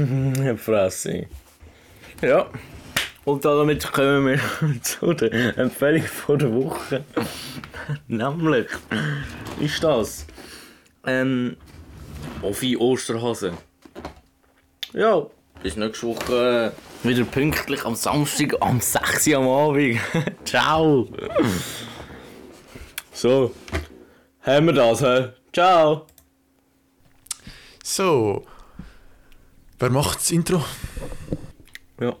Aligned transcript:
Fresse. 0.56 1.26
Ja. 2.22 2.46
Und 3.24 3.44
damit 3.44 3.92
kommen 3.92 4.26
wir 4.26 4.82
zu 4.82 5.12
der 5.14 5.58
Empfehlung 5.58 6.02
von 6.02 6.38
der 6.38 6.52
Woche. 6.54 7.04
Nämlich 8.08 8.66
ist 9.60 9.84
das 9.84 10.26
ähm, 11.06 11.56
Offi 12.42 12.76
Osterhase. 12.76 13.52
Ja, 14.92 15.26
bis 15.62 15.76
nächste 15.76 16.06
Woche 16.08 16.72
wieder 17.02 17.24
pünktlich 17.24 17.84
am 17.84 17.94
Samstag 17.94 18.54
am 18.60 18.80
6 18.80 19.28
Uhr 19.28 19.36
am 19.36 19.48
Abend. 19.48 20.00
Ciao. 20.44 21.08
so, 23.12 23.54
haben 24.42 24.66
wir 24.66 24.72
das, 24.72 25.02
hä? 25.02 25.28
Ciao. 25.52 26.06
So. 27.84 28.44
Wer 29.80 29.90
macht 29.90 30.18
das 30.20 30.30
Intro? 30.30 30.62
Ja. 32.00 32.14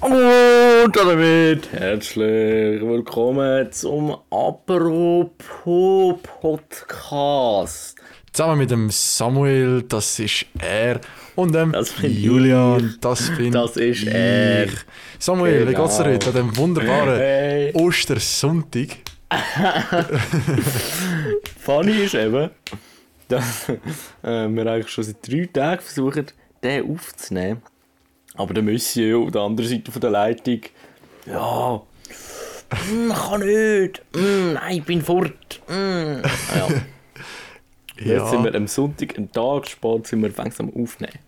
Und 0.00 0.96
damit 0.96 1.72
herzlich 1.72 2.80
willkommen 2.82 3.72
zum 3.72 4.16
Apropos 4.30 6.18
Podcast. 6.40 7.96
Zusammen 8.32 8.58
mit 8.58 8.70
dem 8.70 8.90
Samuel, 8.90 9.82
das 9.82 10.18
ist 10.18 10.46
er. 10.58 11.00
Und 11.36 11.54
dem 11.54 11.72
Das 11.72 11.90
bin 11.92 12.12
Julian, 12.22 12.96
das 13.00 13.30
bin 13.36 13.52
Das 13.52 13.76
ist 13.76 14.04
er. 14.06 14.64
ich. 14.66 14.72
Samuel, 15.18 15.68
wie 15.68 15.74
geht's 15.74 15.96
dir 15.96 16.04
Genau. 16.04 16.14
heute 16.14 16.26
an 16.28 16.34
dem 16.34 16.56
wunderbaren 16.56 17.16
Hey. 17.16 17.72
Ostersonntag? 17.74 18.88
Funny 21.58 21.92
ist 22.04 22.14
eben, 22.14 22.50
dass 23.28 23.68
äh, 23.68 24.48
wir 24.48 24.66
eigentlich 24.66 24.88
schon 24.90 25.04
seit 25.04 25.26
drei 25.26 25.46
Tagen 25.52 25.80
versuchen, 25.82 26.26
den 26.62 26.90
aufzunehmen. 26.92 27.62
Aber 28.34 28.54
der 28.54 28.62
Monsieur 28.62 29.18
auf 29.18 29.30
der 29.32 29.42
anderen 29.42 29.68
Seite 29.68 29.90
von 29.92 30.00
der 30.00 30.10
Leitung, 30.10 30.60
ja, 31.26 31.82
mm, 32.92 33.10
kann 33.10 33.40
nicht, 33.40 34.02
mm, 34.14 34.52
nein, 34.54 34.76
ich 34.78 34.84
bin 34.84 35.02
fort. 35.02 35.60
Mm. 35.68 36.22
Ja. 36.56 36.68
Jetzt 38.02 38.30
sind 38.30 38.44
wir 38.44 38.54
am 38.54 38.66
Sonntag, 38.66 39.18
einen 39.18 39.30
Tag 39.30 39.68
spät, 39.68 40.06
sind 40.06 40.22
wir 40.22 40.30
langsam 40.34 40.72
aufnehmen. 40.74 41.18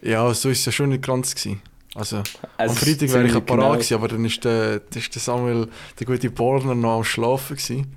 ja, 0.00 0.32
so 0.32 0.48
ist 0.50 0.60
es 0.60 0.66
ja 0.66 0.72
schon 0.72 0.90
nicht 0.90 1.02
ganz 1.04 1.34
gewesen. 1.34 1.60
Also, 1.96 2.22
Es 2.56 2.70
am 2.70 2.76
Freitag 2.76 3.00
wäre 3.12 3.24
ich 3.24 3.32
ja 3.34 3.40
ziemlich 3.40 3.46
parat 3.46 3.46
genau- 3.46 3.72
gewesen, 3.72 3.94
aber 3.94 4.08
dann 4.08 4.24
ist 4.24 4.44
der, 4.44 4.80
dann 4.80 4.98
ist 4.98 5.14
der 5.14 5.22
Samuel, 5.22 5.68
der 5.98 6.06
gute 6.06 6.30
Borner, 6.30 6.74
noch 6.74 6.98
am 6.98 7.04
Schlafen 7.04 7.56
gewesen. 7.56 7.96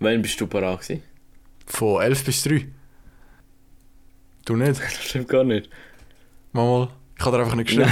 Wann 0.00 0.22
bist 0.22 0.40
du 0.40 0.46
parat 0.46 0.80
gewesen? 0.80 1.02
Von 1.66 2.02
11 2.02 2.24
bis 2.24 2.42
3. 2.42 2.66
Du 4.46 4.54
nicht? 4.54 4.80
Das 4.80 4.94
stimmt 5.04 5.28
gar 5.28 5.42
nicht. 5.42 5.68
Mal, 6.52 6.88
ich 7.18 7.24
habe 7.24 7.36
dir 7.36 7.42
einfach 7.42 7.56
nicht 7.56 7.66
geschrieben. 7.66 7.90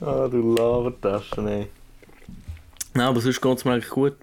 Ah, 0.00 0.26
du 0.26 0.54
Labertasche, 0.54 1.42
ey. 1.42 1.66
Nein, 2.94 3.06
aber 3.06 3.20
sonst 3.20 3.42
geht 3.42 3.58
es 3.58 3.64
mir 3.64 3.72
eigentlich 3.72 3.90
gut. 3.90 4.16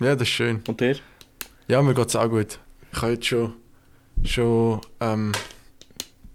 Ja, 0.00 0.14
das 0.14 0.22
ist 0.22 0.34
schön. 0.34 0.62
Und 0.68 0.80
dir? 0.80 0.96
Ja, 1.66 1.80
mir 1.80 1.94
geht's 1.94 2.14
auch 2.14 2.28
gut. 2.28 2.58
Ich 2.92 3.00
habe 3.00 3.12
jetzt 3.12 3.26
schon, 3.26 3.54
schon 4.24 4.82
ähm, 5.00 5.32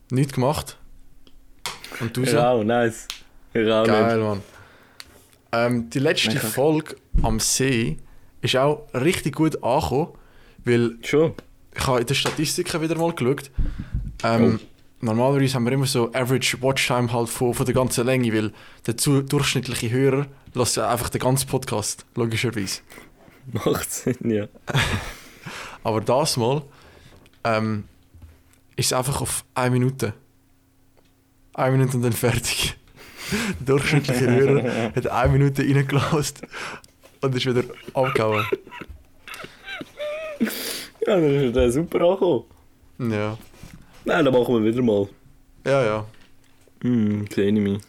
nichts 0.09 0.33
gemacht. 0.33 0.77
Und 1.99 2.17
du 2.17 2.25
so? 2.25 2.35
Ja, 2.35 2.51
auch, 2.51 2.63
nice. 2.63 3.07
Ich 3.53 3.69
auch 3.69 3.85
Geil, 3.85 4.19
Mann. 4.19 4.41
Ähm, 5.51 5.89
die 5.91 5.99
letzte. 5.99 6.31
Folge 6.39 6.95
am 7.21 7.39
See 7.39 7.99
ist 8.43 8.55
auch 8.55 8.87
richtig 8.93 9.35
gut 9.35 9.63
angekommen, 9.63 10.09
weil. 10.65 10.97
Schon? 11.03 11.33
ich 11.75 11.87
habe 11.87 12.01
in 12.01 12.05
den 12.05 12.15
Statistiken 12.15 12.81
wieder 12.81 12.97
mal 12.97 13.13
geschaut. 13.13 13.49
Ähm, 14.23 14.59
Normalerweise 15.03 15.55
haben 15.55 15.65
wir 15.65 15.73
immer 15.73 15.85
so 15.85 16.13
Average 16.13 16.61
Watchtime 16.61 17.11
halt 17.11 17.27
von, 17.27 17.53
von 17.53 17.65
der 17.65 17.75
ganzen 17.75 18.05
Länge, 18.05 18.33
weil 18.33 18.53
der 18.87 18.95
zu, 18.95 19.21
durchschnittliche 19.21 19.89
Hörer 19.89 20.27
lässt 20.53 20.77
ja 20.77 20.89
einfach 20.89 21.09
den 21.09 21.19
ganzen 21.19 21.45
Podcast, 21.49 22.05
logischerweise. 22.15 22.79
Macht 23.51 23.91
Sinn, 23.91 24.31
ja. 24.31 24.47
Aber 25.83 25.99
das 25.99 26.37
Mal 26.37 26.61
ähm, 27.43 27.83
ist 28.77 28.85
es 28.85 28.93
einfach 28.93 29.19
auf 29.19 29.43
eine 29.55 29.71
Minute. 29.71 30.13
Eine 31.53 31.77
Minute 31.77 31.97
und 31.97 32.03
dann 32.03 32.13
fertig. 32.13 32.77
Der 33.59 33.75
durchschnittliche 33.75 34.25
Hörer 34.25 34.93
hat 34.95 35.07
eine 35.07 35.33
Minute 35.33 35.63
reingelassen 35.63 36.47
und 37.23 37.35
ist 37.35 37.45
wieder 37.45 37.63
abgehauen. 37.93 38.45
Ja, 41.05 41.15
dann 41.15 41.35
ist 41.35 41.53
der 41.53 41.69
super 41.69 41.99
angekommen. 41.99 42.45
Ja. 43.11 43.37
Nein, 44.05 44.23
dann 44.23 44.33
machen 44.33 44.63
wir 44.63 44.73
wieder 44.73 44.81
mal. 44.81 45.09
Ja, 45.65 45.83
ja. 45.83 46.05
Hm, 46.81 47.27
sehe 47.29 47.47
ich 47.47 47.59
mich. 47.59 47.81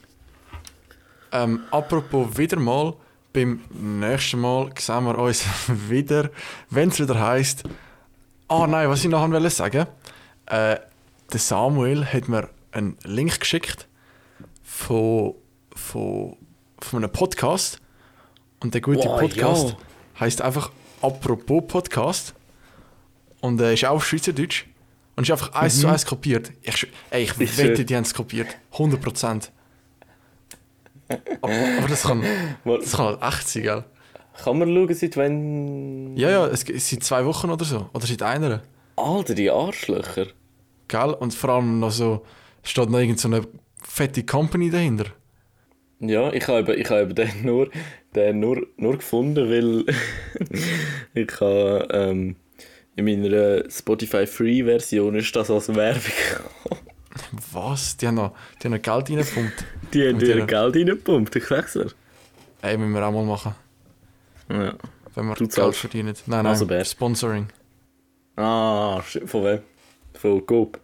Ähm, 1.31 1.61
apropos 1.71 2.37
wieder 2.37 2.59
mal, 2.59 2.95
beim 3.33 3.61
nächsten 3.71 4.41
Mal 4.41 4.73
sehen 4.77 5.05
wir 5.05 5.17
uns 5.17 5.45
wieder, 5.89 6.31
wenn 6.71 6.89
es 6.89 6.99
wieder 6.99 7.21
heisst. 7.21 7.63
Ah 8.49 8.67
nein, 8.67 8.89
was 8.89 9.05
ich 9.05 9.11
noch 9.11 9.31
wollte 9.31 9.51
sagen. 9.51 9.87
Äh, 10.47 10.77
der 11.33 11.41
Samuel 11.41 12.05
hat 12.05 12.29
mir 12.29 12.49
einen 12.73 12.99
Link 13.05 13.39
geschickt 13.39 13.87
von, 14.65 15.35
von, 15.75 16.37
von 16.81 17.05
einem 17.05 17.13
Podcast. 17.13 17.81
Und 18.65 18.73
der 18.73 18.81
gute 18.81 19.07
Wow, 19.07 19.21
Podcast 19.21 19.69
ja. 19.69 20.21
heißt 20.21 20.41
einfach 20.41 20.71
Apropos 21.03 21.65
Podcast. 21.69 22.35
Und 23.43 23.61
er 23.61 23.75
ist 23.75 23.85
auch 23.85 23.97
auf 23.97 24.07
Schweizerdeutsch. 24.07 24.65
Und 25.17 25.25
ist 25.25 25.31
einfach 25.31 25.53
eins 25.53 25.79
zu 25.79 25.87
eins 25.87 26.07
kopiert. 26.07 26.51
Ich, 26.63 26.87
ey, 27.11 27.25
ich 27.25 27.31
Ich 27.33 27.59
wette, 27.59 27.77
schwör. 27.77 27.85
die 27.85 27.95
haben 27.95 28.05
es 28.05 28.15
kopiert. 28.15 28.57
100%. 28.73 29.51
Aber, 31.43 31.53
aber 31.79 31.89
das, 31.89 32.03
kann, 32.05 32.25
das 32.65 32.93
kann 32.93 33.05
halt 33.05 33.23
echt 33.23 33.49
sein, 33.49 33.63
gell? 33.65 33.85
Kann 34.43 34.59
man 34.59 34.75
schauen, 34.75 34.95
seit 34.95 35.17
wann... 35.19 36.17
Ja, 36.17 36.31
ja, 36.31 36.47
es, 36.47 36.63
sind 36.63 37.05
zwei 37.05 37.27
Wochen 37.27 37.51
oder 37.51 37.67
so. 37.67 37.91
Oder 37.93 38.07
seit 38.07 38.23
einer. 38.23 38.63
Alter, 38.97 39.35
die 39.35 39.51
Arschlöcher. 39.51 40.29
Gell? 40.89 41.11
Und 41.11 41.35
vor 41.35 41.51
allem 41.51 41.81
noch 41.81 41.91
so, 41.91 42.25
steht 42.63 42.89
noch 42.89 42.99
irgend 42.99 43.21
so 43.21 43.29
eine 43.29 43.47
fette 43.83 44.25
Company 44.25 44.71
dahinter. 44.71 45.05
Ja, 46.01 46.33
ich 46.33 46.47
habe 46.49 46.75
ich 46.75 46.91
habe 46.91 47.15
den 47.15 47.31
nur, 47.43 47.71
den 48.15 48.41
nur, 48.41 48.67
nur 48.77 48.97
gefunden, 48.99 49.49
weil 49.49 49.85
ich 51.15 51.41
habe 51.41 51.89
ähm, 51.91 52.37
in 52.97 53.05
meiner 53.05 53.69
Spotify 53.71 54.27
Free 54.27 54.65
Version 54.65 55.15
ist 55.17 55.35
das 55.35 55.51
als 55.51 55.75
Werbung. 55.75 56.03
Was? 57.53 57.97
Die 57.97 58.07
haben 58.09 58.17
noch, 58.17 58.35
die 58.61 58.67
haben 58.67 58.73
noch 58.75 58.83
Geld 58.83 59.11
reingepumpt. 59.11 59.65
Die 59.93 60.09
haben 60.09 60.19
dir 60.19 60.47
Geld 60.47 60.77
reingepumpt, 60.77 61.37
ich 61.37 61.45
sag's 61.47 61.73
dir. 61.75 61.91
Ey, 62.63 62.77
müssen 62.77 62.93
wir 62.93 63.07
auch 63.07 63.13
mal 63.13 63.25
machen. 63.25 63.55
Ja. 64.51 64.75
Wenn 65.15 65.27
wir 65.27 65.35
Du 65.35 65.41
Geld 65.45 65.53
zahlst. 65.53 65.81
verdienen. 65.81 66.15
Nein, 66.27 66.45
nein, 66.45 66.47
Also? 66.47 66.67
Sponsoring. 66.85 67.47
Ah, 68.37 69.01
von 69.03 69.45
wem? 69.45 69.61
Von 70.15 70.45
Coop. 70.45 70.81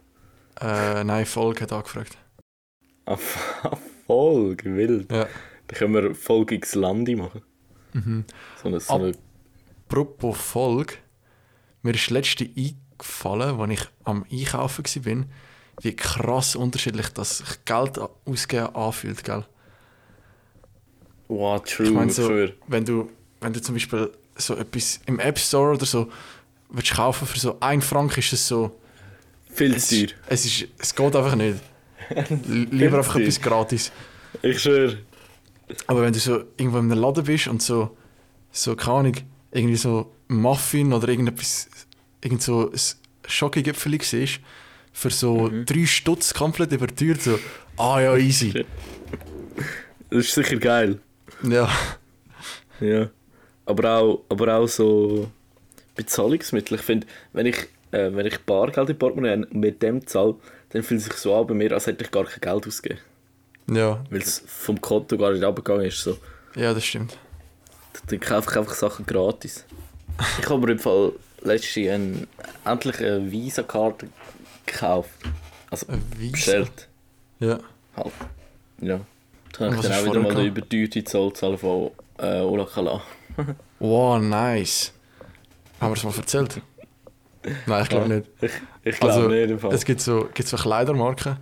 Äh, 0.61 1.03
nein, 1.03 1.25
Volk 1.25 1.61
hat 1.61 1.73
angefragt. 1.73 2.17
Ah, 3.05 3.17
Folge, 4.11 4.75
wild. 4.75 5.11
Ja. 5.11 5.27
Dann 5.67 5.77
können 5.77 5.93
wir 5.93 6.15
Folge 6.15 6.55
X 6.55 6.75
Landi 6.75 7.15
machen. 7.15 7.41
Mhm. 7.93 8.25
So 8.61 8.67
eine, 8.67 8.79
so 8.79 8.93
eine 8.93 9.13
Apropos 9.87 10.37
Volk. 10.37 10.97
Mir 11.81 11.93
ist 11.93 12.05
das 12.05 12.09
letzte 12.11 12.45
eingefallen, 12.45 13.59
als 13.59 13.71
ich 13.71 13.87
am 14.03 14.25
Einkaufen 14.31 14.85
war, 14.85 15.25
wie 15.81 15.95
krass 15.95 16.55
unterschiedlich 16.55 17.09
das 17.09 17.39
sich 17.39 17.65
Geld 17.65 17.99
ausgeben 18.25 18.75
anfühlt, 18.75 19.23
gell? 19.23 19.45
Wow, 21.27 21.61
true, 21.63 21.87
Ich 21.87 21.93
meine 21.93 22.11
so, 22.11 22.29
wenn 22.67 22.85
du, 22.85 23.09
wenn 23.39 23.53
du 23.53 23.61
zum 23.61 23.75
Beispiel 23.75 24.11
so 24.35 24.55
etwas 24.55 24.99
im 25.05 25.19
App 25.19 25.39
Store 25.39 25.73
oder 25.73 25.85
so 25.85 26.11
willst 26.69 26.93
kaufen 26.93 27.27
für 27.27 27.39
so 27.39 27.57
1 27.59 27.85
Franken, 27.85 28.19
ist 28.19 28.33
es 28.33 28.47
so. 28.47 28.77
Viel 29.53 29.77
zu 29.77 30.07
teuer. 30.07 30.15
es, 30.27 30.45
ist, 30.45 30.67
es 30.77 30.95
geht 30.95 31.15
einfach 31.15 31.35
nicht. 31.35 31.59
Lieber 32.47 32.97
einfach 32.99 33.15
etwas 33.15 33.41
gratis. 33.41 33.91
Ich 34.41 34.59
schwör. 34.61 34.93
Aber 35.87 36.01
wenn 36.01 36.13
du 36.13 36.19
so 36.19 36.43
irgendwo 36.57 36.79
in 36.79 36.91
einem 36.91 36.99
Laden 36.99 37.23
bist 37.23 37.47
und 37.47 37.61
so, 37.61 37.95
so 38.51 38.75
keine 38.75 38.97
Ahnung, 38.97 39.13
irgendwie 39.51 39.75
so 39.77 40.11
Muffin 40.27 40.93
oder 40.93 41.07
irgendetwas, 41.09 41.69
irgend 42.23 42.41
so 42.41 42.69
ein 42.71 42.79
Schokogipfel 43.27 44.01
siehst, 44.01 44.39
für 44.93 45.09
so 45.09 45.47
Mhm. 45.49 45.65
drei 45.65 45.85
Stutz 45.85 46.33
komplett 46.33 46.71
überteuert, 46.73 47.21
so, 47.21 47.39
ah 47.77 47.99
ja, 48.01 48.15
easy. 48.17 48.65
Das 50.09 50.25
ist 50.25 50.33
sicher 50.35 50.57
geil. 50.57 50.99
ja. 51.43 51.69
Ja. 52.81 53.09
Aber 53.65 53.89
auch, 53.97 54.23
aber 54.27 54.57
auch 54.57 54.67
so 54.67 55.29
Bezahlungsmittel. 55.95 56.75
Ich 56.77 56.83
finde, 56.83 57.07
wenn 57.31 57.45
ich, 57.45 57.55
äh, 57.91 58.09
wenn 58.13 58.25
ich 58.25 58.37
Bargeld 58.39 58.89
im 58.89 58.97
Portemonnaie 58.97 59.45
mit 59.51 59.81
dem 59.81 60.05
zahle, 60.05 60.35
dann 60.73 60.83
fühlt 60.83 60.99
es 61.01 61.05
sich 61.07 61.15
so 61.15 61.35
an 61.35 61.47
bei 61.47 61.53
mir, 61.53 61.71
als 61.71 61.87
hätte 61.87 62.03
ich 62.03 62.11
gar 62.11 62.25
kein 62.25 62.41
Geld 62.41 62.67
ausgegeben. 62.67 63.01
Ja, 63.69 64.03
Weil 64.09 64.21
es 64.21 64.43
vom 64.45 64.79
Konto 64.81 65.17
gar 65.17 65.31
nicht 65.31 65.43
abgegangen 65.43 65.85
ist. 65.85 66.01
So. 66.03 66.17
ja, 66.55 66.73
das 66.73 66.83
stimmt. 66.85 67.17
Dann 68.07 68.19
kaufe 68.19 68.49
ich 68.51 68.57
einfach 68.57 68.73
Sachen 68.73 69.05
gratis. 69.05 69.65
Ich 70.39 70.49
habe 70.49 70.65
mir 70.65 70.73
im 70.73 70.79
Fall 70.79 71.13
letztens 71.41 71.89
ein, 71.89 72.27
endlich 72.65 72.99
eine 72.99 73.31
Visa-Karte 73.31 74.07
gekauft. 74.65 75.09
Also 75.69 75.87
Ein 75.87 76.01
Visa? 76.17 76.31
bestellt. 76.31 76.87
Ja. 77.39 77.59
Halt. 77.95 78.13
Ja. 78.81 78.99
Dann 79.57 79.71
kann 79.71 79.79
ich 79.79 79.85
dann 79.87 79.93
auch 79.93 80.05
wieder 80.05 80.19
mal 80.19 80.31
vorher 80.31 80.43
den 80.43 80.47
überteuerten 80.47 81.05
Zoll 81.05 81.33
zahlen 81.33 81.57
von 81.57 81.91
äh, 82.19 82.41
Ola 82.41 82.65
Kala. 82.65 83.01
Wow, 83.79 84.21
nice. 84.21 84.91
Haben 85.79 85.91
wir 85.91 85.97
es 85.97 86.03
mal 86.03 86.13
erzählt? 86.15 86.61
Nein, 87.65 87.83
ich 87.83 87.89
glaube 87.89 88.09
Ja. 88.09 88.15
nicht. 88.17 88.29
Ich, 88.41 88.51
ich 88.83 88.99
glaube 88.99 89.13
Also, 89.13 89.27
nicht. 89.27 89.49
Im 89.49 89.59
Fall. 89.59 89.73
Es 89.73 89.85
gibt 89.85 90.01
so, 90.01 90.29
gibt 90.33 90.47
so 90.47 90.57
Kleidermarken 90.57 91.37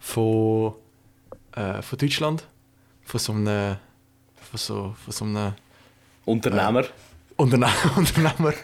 von, 0.00 0.74
äh, 1.54 1.82
von 1.82 1.98
Deutschland. 1.98 2.44
Von 3.04 3.20
so 3.20 3.32
einem, 3.32 3.76
von 4.50 4.58
so, 4.58 4.94
von 5.04 5.12
so 5.12 5.24
einem 5.24 5.52
Unternehmer. 6.24 6.84
Unterne 7.36 7.66
Unternehmer, 7.96 8.54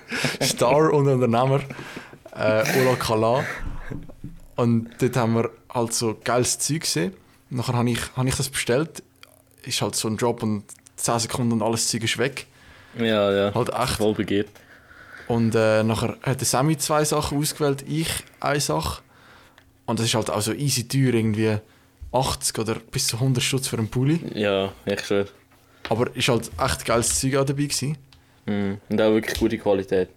Star 0.40 0.92
und 0.92 1.08
Unternehmer, 1.08 1.60
äh, 2.36 2.64
Ola 2.80 2.94
Kala. 2.96 3.44
Und 4.56 4.90
dort 5.00 5.16
haben 5.16 5.34
wir 5.34 5.50
halt 5.74 5.92
so 5.92 6.16
geiles 6.22 6.58
Zeug 6.58 6.82
gesehen. 6.82 7.12
Nachher 7.50 7.74
habe 7.74 7.90
ich, 7.90 8.00
hab 8.16 8.24
ich 8.26 8.36
das 8.36 8.48
bestellt. 8.48 9.02
Ist 9.64 9.82
halt 9.82 9.96
so 9.96 10.08
ein 10.08 10.16
Job 10.16 10.42
und 10.44 10.62
10 10.96 11.18
Sekunden 11.18 11.52
und 11.52 11.62
alles 11.62 11.88
Zeug 11.88 12.04
ist 12.04 12.16
weg. 12.18 12.46
Ja, 12.96 13.32
ja. 13.32 13.54
Halt 13.54 13.70
echt. 13.70 13.96
Voll 13.96 14.14
begehrt. 14.14 14.48
Und 15.30 15.54
äh, 15.54 15.84
nachher 15.84 16.16
hat 16.24 16.40
der 16.40 16.46
Sammy 16.46 16.76
zwei 16.76 17.04
Sachen 17.04 17.38
ausgewählt, 17.38 17.84
ich 17.86 18.08
eine 18.40 18.58
Sache. 18.58 19.00
Und 19.86 20.00
das 20.00 20.06
ist 20.06 20.14
halt 20.16 20.28
auch 20.28 20.40
so 20.40 20.52
easy 20.52 20.88
teuer, 20.88 21.14
irgendwie 21.14 21.56
80 22.10 22.58
oder 22.58 22.74
bis 22.74 23.06
zu 23.06 23.16
100 23.18 23.40
Stutz 23.40 23.68
für 23.68 23.78
einen 23.78 23.86
Pulli. 23.86 24.18
Ja, 24.34 24.72
ich 24.86 25.06
schwöre. 25.06 25.28
Aber 25.88 26.16
ist 26.16 26.26
halt 26.26 26.50
echt 26.58 26.84
geiles 26.84 27.20
Zeug 27.20 27.36
auch 27.36 27.44
dabei 27.44 27.62
gewesen. 27.62 27.96
Mhm. 28.46 28.78
Und 28.88 29.00
auch 29.00 29.12
wirklich 29.12 29.38
gute 29.38 29.56
Qualität. 29.58 30.08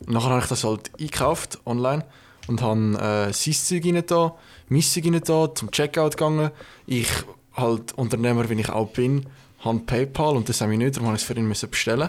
Und 0.00 0.14
nachher 0.14 0.30
habe 0.30 0.40
ich 0.40 0.48
das 0.48 0.64
halt 0.64 0.90
eingekauft 0.98 1.60
online 1.64 2.04
und 2.48 2.60
habe 2.60 3.28
äh, 3.28 3.32
sein 3.32 3.54
Zeug 3.54 3.84
rein 3.84 4.02
da, 4.04 4.34
mein 4.68 4.82
Zeug 4.82 5.04
rein 5.04 5.20
da, 5.24 5.54
zum 5.54 5.70
Checkout 5.70 6.16
gegangen. 6.16 6.50
Ich, 6.88 7.10
halt 7.54 7.92
Unternehmer, 7.92 8.50
wie 8.50 8.60
ich 8.60 8.68
auch 8.70 8.88
bin, 8.88 9.26
habe 9.60 9.78
PayPal 9.78 10.34
und 10.34 10.48
das 10.48 10.60
habe 10.60 10.72
ich 10.72 10.78
nicht, 10.78 10.96
darum 10.96 11.06
habe 11.06 11.16
ich 11.16 11.22
es 11.22 11.28
für 11.28 11.34
ihn 11.34 11.46
müssen 11.46 11.70
bestellen. 11.70 12.08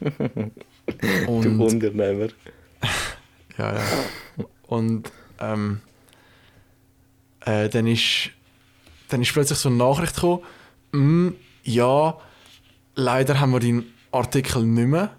Du 1.00 1.30
und, 1.30 1.60
Unternehmer. 1.60 2.28
ja, 3.58 3.74
ja. 3.74 3.80
Und 4.66 5.10
ähm, 5.40 5.80
äh, 7.40 7.68
dann, 7.68 7.86
ist, 7.86 8.30
dann 9.08 9.22
ist 9.22 9.32
plötzlich 9.32 9.58
so 9.58 9.68
eine 9.68 9.78
Nachricht 9.78 10.14
gekommen, 10.14 10.42
«Mm, 10.92 11.28
ja, 11.64 12.18
leider 12.94 13.40
haben 13.40 13.52
wir 13.52 13.60
deinen 13.60 13.92
Artikel 14.12 14.64
nicht 14.64 14.88
mehr. 14.88 15.10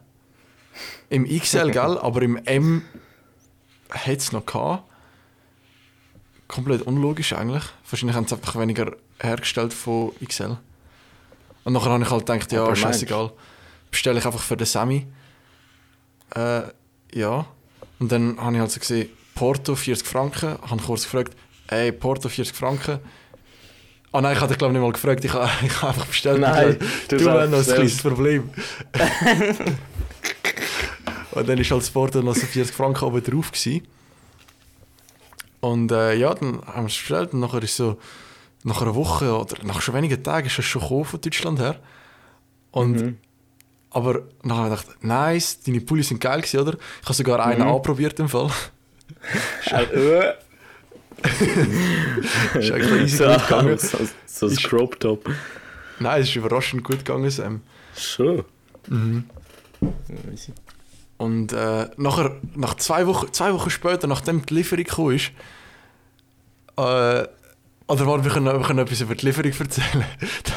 Im 1.10 1.26
XL, 1.26 1.72
gell, 1.72 1.98
aber 2.02 2.22
im 2.22 2.38
M 2.46 2.84
hat 3.90 4.18
es 4.18 4.32
noch 4.32 4.46
gehabt. 4.46 4.84
Komplett 6.48 6.84
unlogisch 6.84 7.34
eigentlich. 7.34 7.64
Wahrscheinlich 7.90 8.16
haben 8.16 8.28
sie 8.28 8.36
einfach 8.36 8.60
weniger 8.60 8.96
hergestellt 9.20 9.74
von 9.74 10.12
XL. 10.24 10.58
Und 11.64 11.74
nachher 11.74 11.92
habe 11.92 12.04
ich 12.04 12.10
halt 12.12 12.26
gedacht, 12.26 12.52
ja, 12.52 12.76
scheißegal. 12.76 13.32
Bestelle 13.90 14.20
ich 14.20 14.26
einfach 14.26 14.42
für 14.42 14.56
den 14.56 14.68
Sammy. 14.68 15.08
Äh, 16.34 16.62
ja. 17.14 17.46
Und 18.00 18.12
dann 18.12 18.40
habe 18.40 18.56
ich 18.56 18.60
halt 18.60 18.72
so 18.72 18.80
gesehen, 18.80 19.10
Porto 19.36 19.76
40 19.76 20.08
Franken. 20.08 20.58
Habe 20.62 20.82
kurz 20.82 21.04
gefragt, 21.04 21.36
ey, 21.68 21.92
Porto 21.92 22.30
40 22.30 22.56
Franken. 22.56 23.00
Ah 24.12 24.22
nein, 24.22 24.36
ich 24.36 24.42
hatte 24.42 24.56
glaube 24.56 24.74
nicht 24.74 24.82
mal 24.82 24.94
gefragt, 24.94 25.24
ich 25.26 25.34
habe 25.34 25.50
ich 25.66 25.82
habe 25.82 25.90
einfach 25.90 26.06
bestellt. 26.06 26.40
Nein, 26.40 26.78
du 27.10 27.18
du 27.18 27.30
hast 27.30 27.50
noch 27.50 27.60
ein 27.60 27.66
kleines 27.66 28.02
Problem. 28.02 28.50
Und 31.32 31.50
dann 31.50 31.58
ist 31.58 31.72
halt 31.72 31.94
Porto 31.94 32.22
noch 32.22 32.36
so 32.36 32.46
40 32.46 32.74
Franken 32.74 33.04
oben 33.04 33.24
drauf 33.24 33.52
gewesen. 33.52 33.86
Und 35.60 35.92
äh, 35.92 36.14
ja, 36.16 36.34
dann 36.34 36.62
haben 36.66 36.84
wir 36.84 36.90
es 36.90 36.98
bestellt 36.98 37.34
und 37.34 37.40
nachher 37.40 37.64
ist 37.64 37.76
so, 37.76 37.98
nach 38.64 38.82
einer 38.82 38.96
Woche 38.96 39.36
oder 39.36 39.64
nach 39.64 39.82
schon 39.82 39.96
wenigen 39.96 40.22
Tagen 40.24 40.48
ist 40.48 40.60
es 40.60 40.66
schon 40.66 40.82
gekommen 40.82 41.06
von 41.06 41.20
Deutschland 41.20 41.60
her. 41.60 41.80
Und 42.72 43.02
Mhm. 43.02 43.18
Aber 43.96 44.24
nachher 44.44 44.64
habe 44.66 44.76
ich 44.76 44.82
gedacht, 44.82 45.04
nice, 45.04 45.60
deine 45.62 45.80
Pullis 45.82 46.10
sind 46.10 46.20
geil 46.22 46.42
gewesen, 46.42 46.60
oder? 46.60 46.74
Ich 47.02 47.06
habe 47.06 47.14
sogar 47.14 47.46
einen 47.46 47.62
Mhm. 47.64 47.68
anprobiert 47.76 48.20
im 48.20 48.30
Fall. 48.30 48.50
Äh, 49.72 50.34
ist 52.60 52.72
eigentlich 52.72 53.02
easy 53.04 53.18
so, 53.18 53.26
gut 53.26 53.48
gegangen. 53.48 53.78
so, 53.80 53.98
so 54.26 54.46
ein 54.48 54.52
Ist- 54.52 54.64
Crop 54.64 55.00
Top. 55.00 55.30
Nein, 56.00 56.22
es 56.22 56.30
ist 56.30 56.36
überraschend 56.36 56.84
gut 56.84 57.00
gegangen, 57.00 57.30
Sam. 57.30 57.62
Schon. 57.98 58.44
Mhm. 58.88 59.24
Easy. 60.32 60.52
Und 61.18 61.54
äh, 61.54 61.88
nachher, 61.98 62.36
nach 62.56 62.76
zwei 62.76 63.08
Wochen, 63.08 63.32
zwei 63.32 63.54
Wochen 63.54 63.70
später, 63.70 64.08
nachdem 64.08 64.46
die 64.46 64.54
Lieferung 64.56 64.84
gekommen 64.84 65.16
ist, 65.16 65.32
äh, 66.78 67.26
oder 67.88 68.08
warte, 68.08 68.24
wir 68.26 68.32
können, 68.32 68.46
wir 68.60 68.66
können 68.68 68.80
etwas 68.80 69.02
über 69.02 69.16
die 69.16 69.26
Lieferung 69.28 69.54
erzählen. 69.58 70.06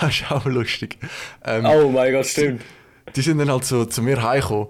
das 0.01 0.11
ist 0.21 0.31
auch 0.33 0.45
lustig. 0.47 0.99
Ähm, 1.45 1.65
Oh 1.67 1.91
mein 1.91 2.13
Gott, 2.13 2.27
stimmt. 2.27 2.63
Die 3.15 3.23
sind 3.23 3.39
dann 3.39 3.51
halt 3.51 3.65
so 3.65 3.85
zu 3.85 4.03
mir 4.03 4.23
heimgekommen, 4.23 4.69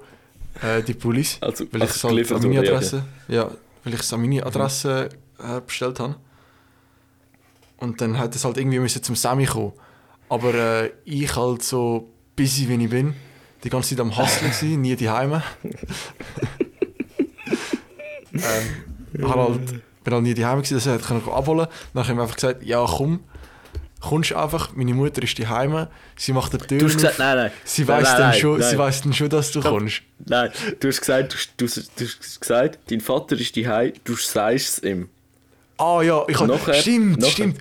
äh, 0.62 0.82
die 0.82 0.94
Pullis. 0.94 1.38
Also, 1.40 1.64
Weil 1.70 1.85
ich 1.85 1.90
es 1.90 2.05
halt 2.05 2.32
an 2.32 2.43
meine 2.43 2.56
wurde, 2.58 2.67
ja, 2.67 2.73
Adresse, 2.73 3.05
ja, 3.29 3.50
weil 3.85 3.94
ich 3.94 4.00
es 4.00 4.12
an 4.12 4.20
meine 4.20 4.44
Adresse 4.44 5.08
äh, 5.38 5.61
bestellt 5.61 6.00
habe. 6.00 6.17
Und 7.79 8.00
dann 8.00 8.19
hat 8.19 8.35
es 8.35 8.44
halt 8.44 8.56
irgendwie 8.56 8.79
müssen 8.79 9.02
zum 9.02 9.17
Sammy 9.17 9.46
kommen. 9.46 9.73
Aber 10.29 10.52
äh, 10.55 10.90
ich 11.05 11.35
halt 11.37 11.62
so 11.62 12.11
busy 12.37 12.69
wie 12.69 12.82
ich 12.82 12.90
bin, 12.90 13.14
die 13.64 13.70
ganze 13.70 13.90
Zeit 13.90 14.00
am 14.00 14.17
Hustlen 14.17 14.50
gewesen, 14.50 14.81
nie 14.81 14.96
die 14.96 15.08
Heime. 15.08 15.43
ähm, 18.32 19.23
hab 19.23 19.37
halt, 19.37 19.82
bin 20.05 20.14
halt 20.14 20.23
nie 20.23 20.34
die 20.34 20.44
Heime 20.44 20.62
gewesen, 20.62 20.75
das 20.75 20.87
hätte 20.87 21.14
ich 21.14 21.32
abholen. 21.32 21.67
Dann 21.94 22.02
habe 22.02 22.12
ich 22.12 22.17
ihm 22.17 22.20
einfach 22.20 22.34
gesagt, 22.34 22.62
ja 22.64 22.84
komm, 22.84 23.20
kommst 24.00 24.33
einfach. 24.33 24.71
Meine 24.75 24.95
Mutter 24.95 25.23
ist 25.23 25.37
die 25.39 25.47
Heime, 25.47 25.89
sie 26.17 26.33
macht 26.33 26.53
die 26.53 26.59
Tür 26.59 26.79
Du 26.79 26.87
hast 26.87 26.95
gesagt, 26.95 27.15
auf. 27.15 27.19
nein, 27.19 27.37
nein. 27.37 27.50
Sie 27.65 27.83
nein, 27.85 27.89
weiß 27.99 28.03
nein, 28.05 28.19
dann 28.19 28.31
nein, 28.31 28.41
schon, 28.41 28.61
nein. 28.61 28.71
sie 28.71 28.79
weiß 28.79 29.03
dann 29.03 29.12
schon, 29.12 29.29
dass 29.29 29.50
du 29.53 29.61
Stopp. 29.61 29.73
kommst. 29.79 30.03
Nein, 30.27 30.50
du 30.81 30.89
hast 30.89 31.00
gesagt, 31.00 31.37
du, 31.56 31.67
du, 31.67 31.73
du 31.97 32.05
hast 32.05 32.41
gesagt, 32.41 32.79
dein 32.91 33.00
Vater 33.00 33.39
ist 33.39 33.56
die 33.56 33.65
du 34.05 34.15
sagst 34.17 34.79
es 34.79 34.83
ihm. 34.85 35.09
Ah 35.79 36.00
ja, 36.03 36.25
ich 36.29 36.39
hab, 36.39 36.49
Nachher- 36.49 36.75
stimmt, 36.75 37.19
nachher- 37.21 37.31
stimmt. 37.31 37.59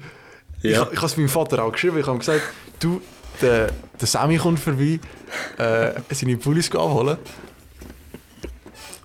Ich, 0.63 0.71
Ja. 0.71 0.81
ha- 0.81 0.89
ich 0.91 0.97
habe 0.97 1.05
es 1.07 1.17
meinem 1.17 1.29
Vater 1.29 1.63
auch 1.63 1.71
geschrieben. 1.71 1.99
Ich 1.99 2.07
habe 2.07 2.17
gesagt, 2.17 2.41
du, 2.79 3.01
der, 3.41 3.69
der 3.99 4.07
Sammy 4.07 4.37
kommt 4.37 4.59
vorbei, 4.59 4.99
äh, 5.59 5.91
seine 6.11 6.35
Pullis 6.37 6.71
abholen. 6.71 7.17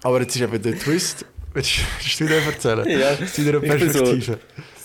Aber 0.03 0.21
jetzt 0.21 0.35
ist 0.35 0.43
eben 0.43 0.63
der 0.63 0.79
Twist. 0.79 1.25
Willst 1.55 1.71
willst 2.01 2.21
du 2.21 2.27
dir 2.27 2.37
erzählen? 2.43 2.89
Ja, 2.89 3.11
Aus 3.11 3.35
deiner 3.35 3.55
ich 3.55 3.61
bin 3.61 3.93
so- 3.93 3.99
Perspektive. 4.01 4.39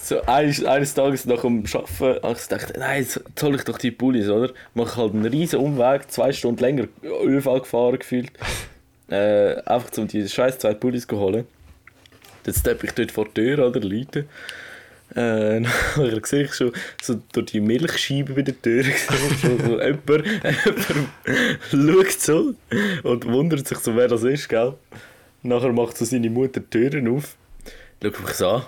So 0.07 0.21
eines, 0.21 0.63
eines 0.63 0.93
Tages 0.93 1.25
nach 1.25 1.41
dem 1.41 1.65
Arbeiten 1.65 2.23
habe 2.23 2.37
ich 2.37 2.47
gedacht, 2.47 2.73
nein, 2.77 3.01
jetzt 3.01 3.19
soll 3.37 3.55
ich 3.55 3.63
doch 3.63 3.77
die 3.77 3.91
Pullis, 3.91 4.29
oder? 4.29 4.53
Mache 4.73 5.01
halt 5.01 5.13
einen 5.13 5.25
riesen 5.25 5.59
Umweg, 5.59 6.09
zwei 6.09 6.31
Stunden 6.31 6.61
länger 6.61 6.87
ÖV 7.03 7.59
gefahren 7.59 7.99
gefühlt. 7.99 8.31
äh, 9.09 9.55
einfach 9.65 9.97
um 9.97 10.07
diese 10.07 10.29
scheiß 10.29 10.59
zwei 10.59 10.75
Pullis 10.75 11.07
zu 11.07 11.19
holen. 11.19 11.45
Dann 12.43 12.55
steppe 12.55 12.85
ich 12.85 12.93
dort 12.93 13.11
vor 13.11 13.25
die 13.25 13.33
Tür, 13.33 13.67
oder, 13.67 13.81
Leute. 13.81 14.27
Äh, 15.13 15.59
nachher 15.97 16.21
sehe 16.23 16.43
ich 16.45 16.53
schon 16.53 16.71
so 17.01 17.21
durch 17.33 17.47
die 17.47 17.59
Milchscheibe 17.59 18.31
bei 18.31 18.43
der 18.43 18.61
Tür, 18.61 18.85
so, 18.85 19.57
so 19.57 19.81
jemand, 19.81 20.25
jemand 21.69 22.07
schaut 22.07 22.11
so 22.11 22.53
und 23.03 23.25
wundert 23.25 23.67
sich 23.67 23.79
so, 23.79 23.93
wer 23.93 24.07
das 24.07 24.23
ist, 24.23 24.47
gell? 24.47 24.73
Nachher 25.43 25.73
macht 25.73 25.97
so 25.97 26.05
seine 26.05 26.29
Mutter 26.29 26.61
die 26.61 26.69
Türen 26.69 27.09
auf, 27.09 27.35
schaut 28.01 28.21
mich 28.21 28.31
so 28.35 28.47
an. 28.47 28.63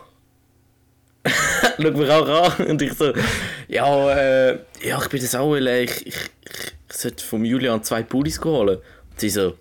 schaut 1.81 1.95
mich 1.97 2.09
auch 2.09 2.57
an 2.57 2.65
und 2.67 2.81
ich 2.81 2.93
so, 2.93 3.13
ja, 3.67 4.11
äh, 4.17 4.59
ja, 4.81 4.99
ich 5.01 5.09
bin 5.09 5.21
das 5.21 5.35
auch, 5.35 5.51
weil 5.51 5.67
ich, 5.67 6.07
ich, 6.07 6.15
ich, 6.15 6.97
sollte 6.97 7.23
vom 7.23 7.45
Julian 7.45 7.83
zwei 7.83 8.03
Pullis 8.03 8.39
holen. 8.43 8.77
Und 8.77 9.19
sie 9.19 9.29
so, 9.29 9.55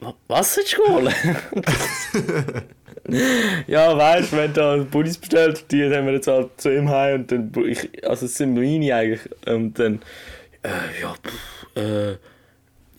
"Wa- 0.00 0.14
was 0.28 0.54
sollst 0.54 0.76
du 0.78 0.86
holen? 0.88 1.14
ja, 3.66 3.96
weißt 3.96 4.32
du, 4.32 4.36
wenn 4.36 4.52
du 4.52 4.84
Pullis 4.90 5.18
bestellt, 5.18 5.64
die 5.70 5.84
haben 5.84 6.06
wir 6.06 6.14
jetzt 6.14 6.26
halt 6.28 6.60
zu 6.60 6.72
ihm 6.74 6.88
heim 6.88 7.20
und 7.22 7.32
dann, 7.32 7.52
ich, 7.66 8.06
also 8.06 8.26
es 8.26 8.34
sind 8.36 8.54
meine 8.54 8.94
eigentlich, 8.94 9.20
und 9.46 9.78
dann, 9.78 10.02
äh, 10.62 11.00
ja, 11.00 11.14
pff, 11.14 11.76
äh, 11.76 12.16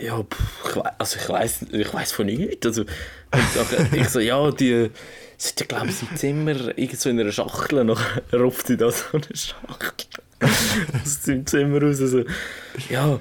ja, 0.04 0.24
pff, 0.24 0.76
ich 0.76 0.84
also 0.98 1.20
ich 1.20 1.30
weiß 1.30 1.66
ich 1.72 1.94
weiß 1.94 2.12
von 2.12 2.26
nichts. 2.26 2.66
Also, 2.66 2.86
nachher, 3.32 3.94
ich 3.94 4.10
so, 4.10 4.20
ja, 4.20 4.52
die 4.52 4.90
sind 5.38 5.60
ja, 5.60 5.66
glaube 5.66 5.90
ich, 5.90 6.02
im 6.02 6.18
Zimmer 6.18 6.78
irgend 6.78 7.00
so 7.00 7.10
in 7.10 7.20
einer 7.20 7.32
Schachtel, 7.32 7.84
noch 7.84 8.02
rupft 8.34 8.68
sie 8.68 8.78
da 8.78 8.92
so 8.92 9.06
eine 9.14 9.36
Schachtel 9.36 10.20
aus 11.04 11.22
dem 11.22 11.46
Zimmer 11.46 11.82
raus. 11.82 11.98
So, 11.98 12.24
ja, 12.90 13.20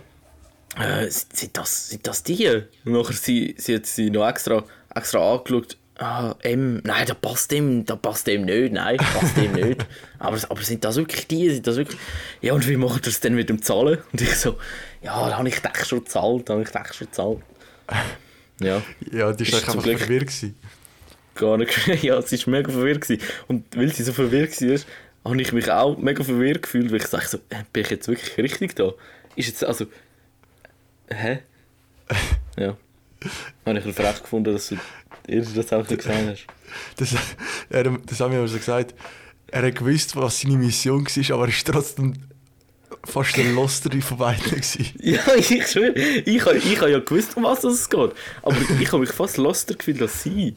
äh, 0.79 1.09
sind, 1.09 1.37
sind, 1.37 1.57
das, 1.57 1.89
sind 1.91 2.07
das 2.07 2.23
die? 2.23 2.49
Und 2.85 2.93
nachher 2.93 3.15
sie, 3.15 3.55
sie 3.59 3.77
hat 3.77 3.87
sie 3.87 4.11
noch 4.11 4.29
extra, 4.29 4.65
extra 4.95 5.35
angeschaut. 5.35 5.77
Ah, 5.99 6.35
M, 6.43 6.81
nein, 6.85 7.07
da 7.07 7.15
passt 7.15 7.51
dem, 7.53 7.85
da 7.85 7.97
passt 7.97 8.27
dem 8.27 8.45
nicht, 8.45 8.73
nein, 8.73 8.97
passt 8.97 9.37
dem 9.37 9.53
nicht. 9.53 9.85
Aber, 10.19 10.39
aber 10.49 10.63
sind 10.63 10.85
das 10.85 10.97
wirklich 10.97 11.27
die? 11.29 11.51
Sind 11.51 11.67
das 11.67 11.77
wirklich? 11.77 11.99
Ja, 12.41 12.55
und 12.55 12.67
wie 12.69 12.77
macht 12.77 13.07
ihr 13.07 13.11
es 13.11 13.21
denn 13.21 13.35
mit 13.35 13.49
dem 13.49 13.61
Zahlen? 13.61 13.99
Und 14.13 14.21
ich 14.21 14.35
so, 14.37 14.57
ja, 15.03 15.29
da 15.29 15.37
habe 15.39 15.49
ich 15.49 15.59
dich 15.61 15.85
schon 15.85 15.99
gezahlt, 16.05 16.49
da 16.49 16.55
habe 16.55 16.63
ich 16.63 16.71
dich 16.71 16.93
schon 16.95 17.07
gezahlt. 17.09 17.39
Ja, 18.61 18.81
Ja, 19.11 19.33
die 19.33 19.43
Ist 19.43 19.53
war 19.53 19.59
einfach 19.61 19.83
Glück- 19.83 19.99
verwirrt. 19.99 20.27
gewesen. 20.29 20.57
gar 21.35 21.57
nicht. 21.59 21.87
ja, 22.03 22.23
sie 22.23 22.39
war 22.47 22.51
mega 22.53 22.71
verwirrt. 22.71 23.01
Gewesen. 23.01 23.23
Und 23.49 23.65
weil 23.77 23.93
sie 23.93 24.05
so 24.05 24.13
verwirrt 24.13 24.61
war, 24.63 24.79
habe 25.25 25.43
ich 25.43 25.53
mich 25.53 25.71
auch 25.71 25.99
mega 25.99 26.23
verwirrt 26.23 26.63
gefühlt, 26.63 26.91
weil 26.93 26.99
ich 26.99 27.09
dachte 27.09 27.29
so, 27.29 27.39
äh, 27.51 27.65
bin 27.73 27.83
ich 27.83 27.91
jetzt 27.91 28.07
wirklich 28.09 28.37
richtig 28.39 28.77
da? 28.77 28.93
Ist 29.35 29.49
jetzt, 29.49 29.65
also, 29.65 29.87
hä? 31.11 31.41
ja. 32.57 32.77
Habe 33.67 33.79
ich 33.79 33.95
frech 33.95 34.23
gefunden, 34.23 34.53
dass 34.53 34.69
du 34.69 34.77
ihr 35.29 35.43
das 35.43 35.73
auch 35.73 35.87
so 35.89 35.97
gesagt 35.97 36.27
hast. 36.29 36.47
Das, 36.97 37.15
er, 37.71 37.85
das 37.85 38.21
haben 38.21 38.33
wir 38.33 38.41
also 38.41 38.57
gesagt. 38.57 38.95
Er 39.49 39.63
hat 39.67 39.75
gewusst, 39.75 40.17
was 40.17 40.41
seine 40.41 40.57
Mission 40.57 41.05
war, 41.07 41.35
aber 41.37 41.45
er 41.45 41.49
ist 41.51 41.67
trotzdem 41.67 42.15
fast 43.05 43.37
der 43.37 43.45
Loster 43.53 43.91
von 44.01 44.17
beiden. 44.19 44.61
Ja, 45.01 45.21
ich 45.37 45.67
schwöre, 45.67 45.93
ich, 45.99 46.45
habe- 46.45 46.57
ich 46.59 46.81
habe 46.81 46.91
ja 46.91 46.99
gewusst, 47.01 47.37
um 47.37 47.43
was 47.45 47.63
es 47.65 47.89
geht. 47.91 48.13
Aber 48.43 48.57
ich 48.81 48.89
habe 48.89 49.01
mich 49.01 49.11
fast 49.11 49.37
loster 49.37 49.75
gefühlt 49.75 50.01
als 50.01 50.23
sie. 50.23 50.57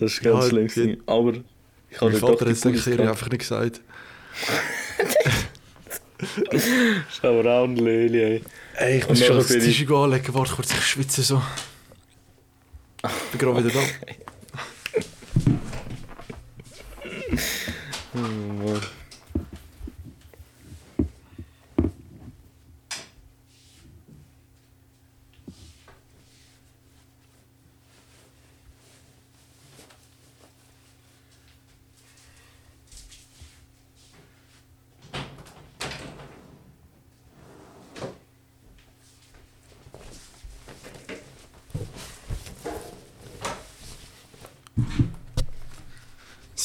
Das 0.00 0.24
war 0.24 0.32
ganz 0.32 0.44
Ja, 0.44 0.48
schlimm. 0.48 0.68
die-. 0.68 0.98
Aber 1.06 1.32
ich 1.90 2.00
habe 2.00 2.10
Mein 2.12 2.20
doch 2.20 2.28
Vater 2.30 2.40
hat 2.40 2.48
die 2.48 2.52
es 2.52 2.60
der 2.60 2.74
Serie 2.76 3.08
einfach 3.10 3.28
nicht 3.30 3.40
gesagt. 3.40 3.80
Das 6.50 6.64
ist 6.66 7.22
aber 7.24 7.48
auch 7.48 7.64
ein 7.64 7.76
Löli, 7.76 8.20
ey. 8.20 8.42
Ey, 8.74 8.98
ich 8.98 9.08
muss 9.08 9.24
schon 9.24 9.38
ich- 9.38 9.46
Tisch 9.46 9.88
anlegen. 9.88 10.34
Warte 10.34 10.52
kurz, 10.54 10.72
ich 10.72 10.84
schwitze 10.84 11.22
so. 11.22 11.40
Gerade 13.38 13.64
wieder 13.64 13.74
da. 13.74 13.80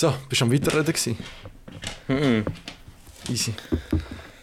So, 0.03 0.13
bist 0.27 0.41
du 0.41 0.45
am 0.45 0.51
Weiterreden 0.51 0.85
gewesen? 0.87 1.17
Mhm. 2.09 2.43
Easy. 3.31 3.53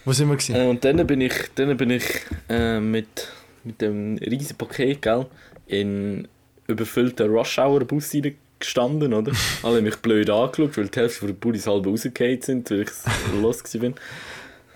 Wo 0.06 0.12
sind 0.14 0.30
wir 0.30 0.36
gewesen? 0.36 0.54
Äh, 0.56 0.66
Und 0.66 0.82
dann 0.82 1.06
bin 1.06 1.20
ich, 1.20 1.34
dann 1.54 1.76
bin 1.76 1.90
ich 1.90 2.04
äh, 2.48 2.80
mit, 2.80 3.28
mit 3.64 3.78
dem 3.82 4.16
riesen 4.16 4.56
Paket, 4.56 5.02
gell, 5.02 5.26
in 5.66 6.26
überfüllten 6.66 7.28
Rush-Hour-Bus 7.30 8.10
gestanden, 8.58 9.12
oder? 9.12 9.32
Alle 9.62 9.76
haben 9.76 9.84
mich 9.84 9.96
blöd 9.96 10.30
angeschaut, 10.30 10.78
weil 10.78 10.88
die 10.88 10.98
Hälfte 10.98 11.26
der 11.26 11.34
Bullis 11.34 11.66
halb 11.66 11.86
rausgefallen 11.86 12.40
sind, 12.40 12.70
weil 12.70 12.80
ich 12.80 12.88
los 13.42 13.62
war. 13.62 13.92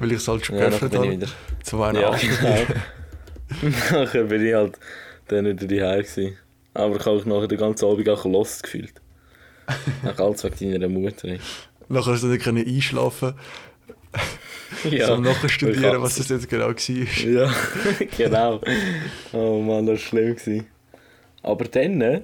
Weil 0.01 0.13
ich 0.13 0.19
es 0.19 0.29
halt 0.29 0.45
schon 0.45 0.59
Ja, 0.59 0.69
geöffnet 0.69 0.97
habe. 0.97 1.11
wieder. 1.13 1.29
Zu 1.63 1.77
meiner 1.77 1.99
Ja, 1.99 2.11
genau. 2.15 2.63
nachher 3.91 4.25
bin 4.25 4.47
ich 4.47 4.53
halt 4.53 4.79
dann 5.29 5.47
wieder 5.47 5.67
daheim 5.67 6.03
gewesen. 6.03 6.37
Aber 6.75 6.97
ich 6.97 7.07
habe 7.07 7.17
mich 7.17 7.25
nachher 7.25 7.49
den 7.49 7.59
ganzen 7.59 7.87
Abend 7.87 8.07
auch 8.11 8.27
lost 8.27 8.65
gefühlt. 8.65 8.93
Nach 10.03 10.19
alles 10.19 10.45
wegen 10.45 10.73
deiner 10.73 10.89
Mutter. 10.89 11.37
Nachher 11.89 12.13
hast 12.13 12.23
du 12.23 12.29
nicht 12.29 12.47
einschlafen 12.69 13.35
Ja. 14.91 15.17
nachher 15.19 15.43
weil 15.45 15.51
studieren, 15.51 16.03
was 16.03 16.17
das 16.17 16.29
jetzt 16.29 16.49
genau 16.49 16.69
war. 16.69 17.29
Ja, 17.29 17.55
genau. 18.17 18.61
Oh 19.33 19.61
Mann, 19.61 19.87
das 19.87 19.95
war 20.01 20.07
schlimm. 20.09 20.37
Gewesen. 20.37 20.67
Aber 21.43 21.65
dann, 21.67 22.01
äh, 22.01 22.23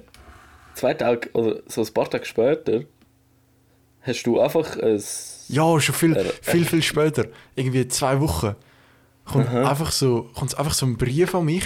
zwei 0.73 0.93
Tage, 0.93 1.29
oder 1.33 1.61
so 1.67 1.81
ein 1.81 1.93
paar 1.93 2.09
Tage 2.09 2.25
später, 2.25 2.81
hast 4.01 4.23
du 4.23 4.39
einfach 4.39 4.77
ein. 4.77 5.01
Ja, 5.49 5.79
schon 5.79 5.95
viel, 5.95 6.15
Äh, 6.15 6.25
viel, 6.41 6.65
viel 6.65 6.81
später. 6.81 7.25
Irgendwie 7.55 7.87
zwei 7.87 8.19
Wochen. 8.19 8.55
Kommt 9.25 9.49
einfach 9.49 9.91
so, 9.91 10.29
kommt 10.33 10.57
einfach 10.57 10.73
so 10.73 10.85
ein 10.85 10.97
Brief 10.97 11.35
an 11.35 11.45
mich. 11.45 11.65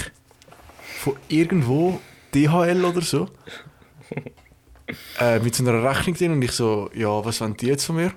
Von 1.00 1.16
irgendwo, 1.30 2.00
DHL 2.34 2.84
oder 2.84 3.02
so. 3.02 3.30
Äh, 5.20 5.40
mit 5.40 5.56
so 5.56 5.64
einer 5.68 5.84
Rechnung 5.84 6.16
drin 6.16 6.32
und 6.34 6.42
ich 6.42 6.52
so, 6.52 6.90
ja, 6.94 7.24
was 7.26 7.42
wollen 7.42 7.58
die 7.58 7.68
jetzt 7.68 7.86
von 7.86 7.96
mir? 7.98 8.12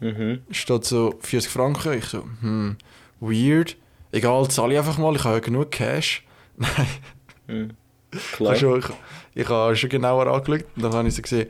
Mhm. 0.00 0.42
Steht 0.50 0.84
so 0.84 1.14
40 1.20 1.50
Franken. 1.50 1.92
Ich 1.94 2.04
so, 2.06 2.24
hm, 2.40 2.76
weird. 3.20 3.76
Egal, 4.12 4.48
zahle 4.48 4.72
ich 4.74 4.78
einfach 4.78 4.96
mal, 4.98 5.14
ich 5.16 5.24
habe 5.24 5.34
ja 5.34 5.40
genug 5.40 5.70
Cash. 5.70 6.24
Nein, 6.56 6.86
Mhm. 7.46 7.70
ich 8.12 8.32
Klar. 8.32 8.56
schon, 8.56 8.78
ich, 8.80 8.86
ich 9.34 9.48
habe 9.48 9.76
schon 9.76 9.90
genauer 9.90 10.26
angeschaut 10.26 10.64
und 10.76 10.82
dann 10.82 10.92
habe 10.94 11.08
ich 11.08 11.14
so 11.14 11.22
gesehen, 11.22 11.48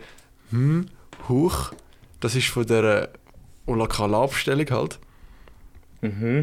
hm, 0.50 0.87
hoch, 1.29 1.73
das 2.21 2.35
ist 2.35 2.49
von 2.49 2.67
der 2.67 3.11
Olakala-Abstellung 3.67 4.69
halt. 4.71 4.99
Mhm. 6.00 6.43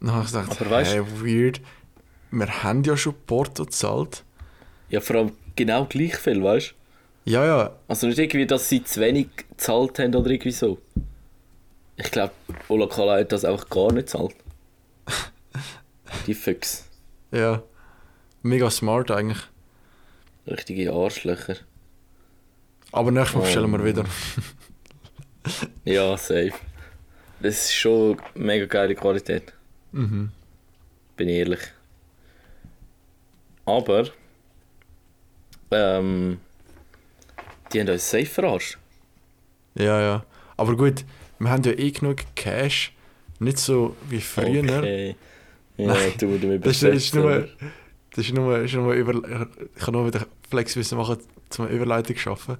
Dann 0.00 0.12
habe 0.12 0.24
ich 0.24 0.32
gedacht, 0.32 0.60
Aber 0.60 0.70
weißt- 0.76 0.84
hey, 0.84 1.02
weird, 1.22 1.60
wir 2.30 2.62
haben 2.62 2.82
ja 2.84 2.96
schon 2.96 3.14
Porto 3.26 3.64
gezahlt. 3.64 4.24
Ja, 4.88 5.00
vor 5.00 5.16
allem 5.16 5.32
genau 5.56 5.84
gleich 5.86 6.16
viel, 6.16 6.42
weißt 6.42 6.70
du? 6.70 6.74
Ja, 7.24 7.44
ja, 7.46 7.76
Also 7.88 8.06
nicht 8.08 8.18
irgendwie, 8.18 8.46
dass 8.46 8.68
sie 8.68 8.82
zu 8.82 9.00
wenig 9.00 9.28
gezahlt 9.50 9.98
haben 9.98 10.14
oder 10.14 10.30
irgendwie 10.30 10.50
so. 10.50 10.78
Ich 11.96 12.10
glaube, 12.10 12.32
Ola 12.68 12.86
Kala 12.86 13.18
hat 13.20 13.30
das 13.32 13.44
einfach 13.44 13.68
gar 13.68 13.92
nicht 13.92 14.06
gezahlt. 14.06 14.34
Die 16.26 16.34
Füchse. 16.34 16.84
ja. 17.30 17.62
Mega 18.44 18.68
smart 18.70 19.12
eigentlich. 19.12 19.38
Richtige 20.48 20.92
Arschlöcher. 20.92 21.54
Aber 22.90 23.12
nächstes 23.12 23.36
Mal 23.36 23.42
bestellen 23.42 23.70
wir 23.70 23.84
wieder. 23.84 24.04
Ja, 25.84 26.16
safe. 26.16 26.52
Das 27.40 27.54
ist 27.66 27.74
schon 27.74 28.20
mega 28.34 28.66
geile 28.66 28.94
Qualität. 28.94 29.52
Mhm. 29.92 30.30
Bin 31.16 31.28
ich 31.28 31.36
ehrlich. 31.36 31.60
Aber. 33.64 34.08
Ähm. 35.72 36.38
Die 37.72 37.80
haben 37.80 37.88
uns 37.88 38.10
safe 38.10 38.26
verarscht. 38.26 38.78
Ja, 39.74 40.00
ja. 40.00 40.24
Aber 40.56 40.76
gut, 40.76 41.04
wir 41.38 41.50
haben 41.50 41.62
ja 41.62 41.72
eh 41.72 41.90
genug 41.90 42.18
Cash. 42.34 42.92
Nicht 43.38 43.58
so 43.58 43.96
wie 44.08 44.20
früher. 44.20 44.62
Okay. 44.62 45.16
Ja, 45.76 45.86
Nein, 45.86 46.12
du, 46.18 46.38
du 46.38 46.58
Das 46.60 46.76
ist, 46.76 46.82
das 46.82 46.94
ist 46.94 47.14
nur, 47.14 47.48
das 48.10 48.26
ist 48.26 48.34
nur, 48.34 48.58
ist 48.58 48.74
nur 48.74 48.92
über, 48.92 49.14
ich 49.74 49.82
kann 49.82 49.94
nur 49.94 50.06
wieder 50.06 50.26
Flexwissen 50.48 50.98
machen, 50.98 51.18
zum 51.48 51.66
Überleitung 51.66 52.16
schaffen. 52.16 52.58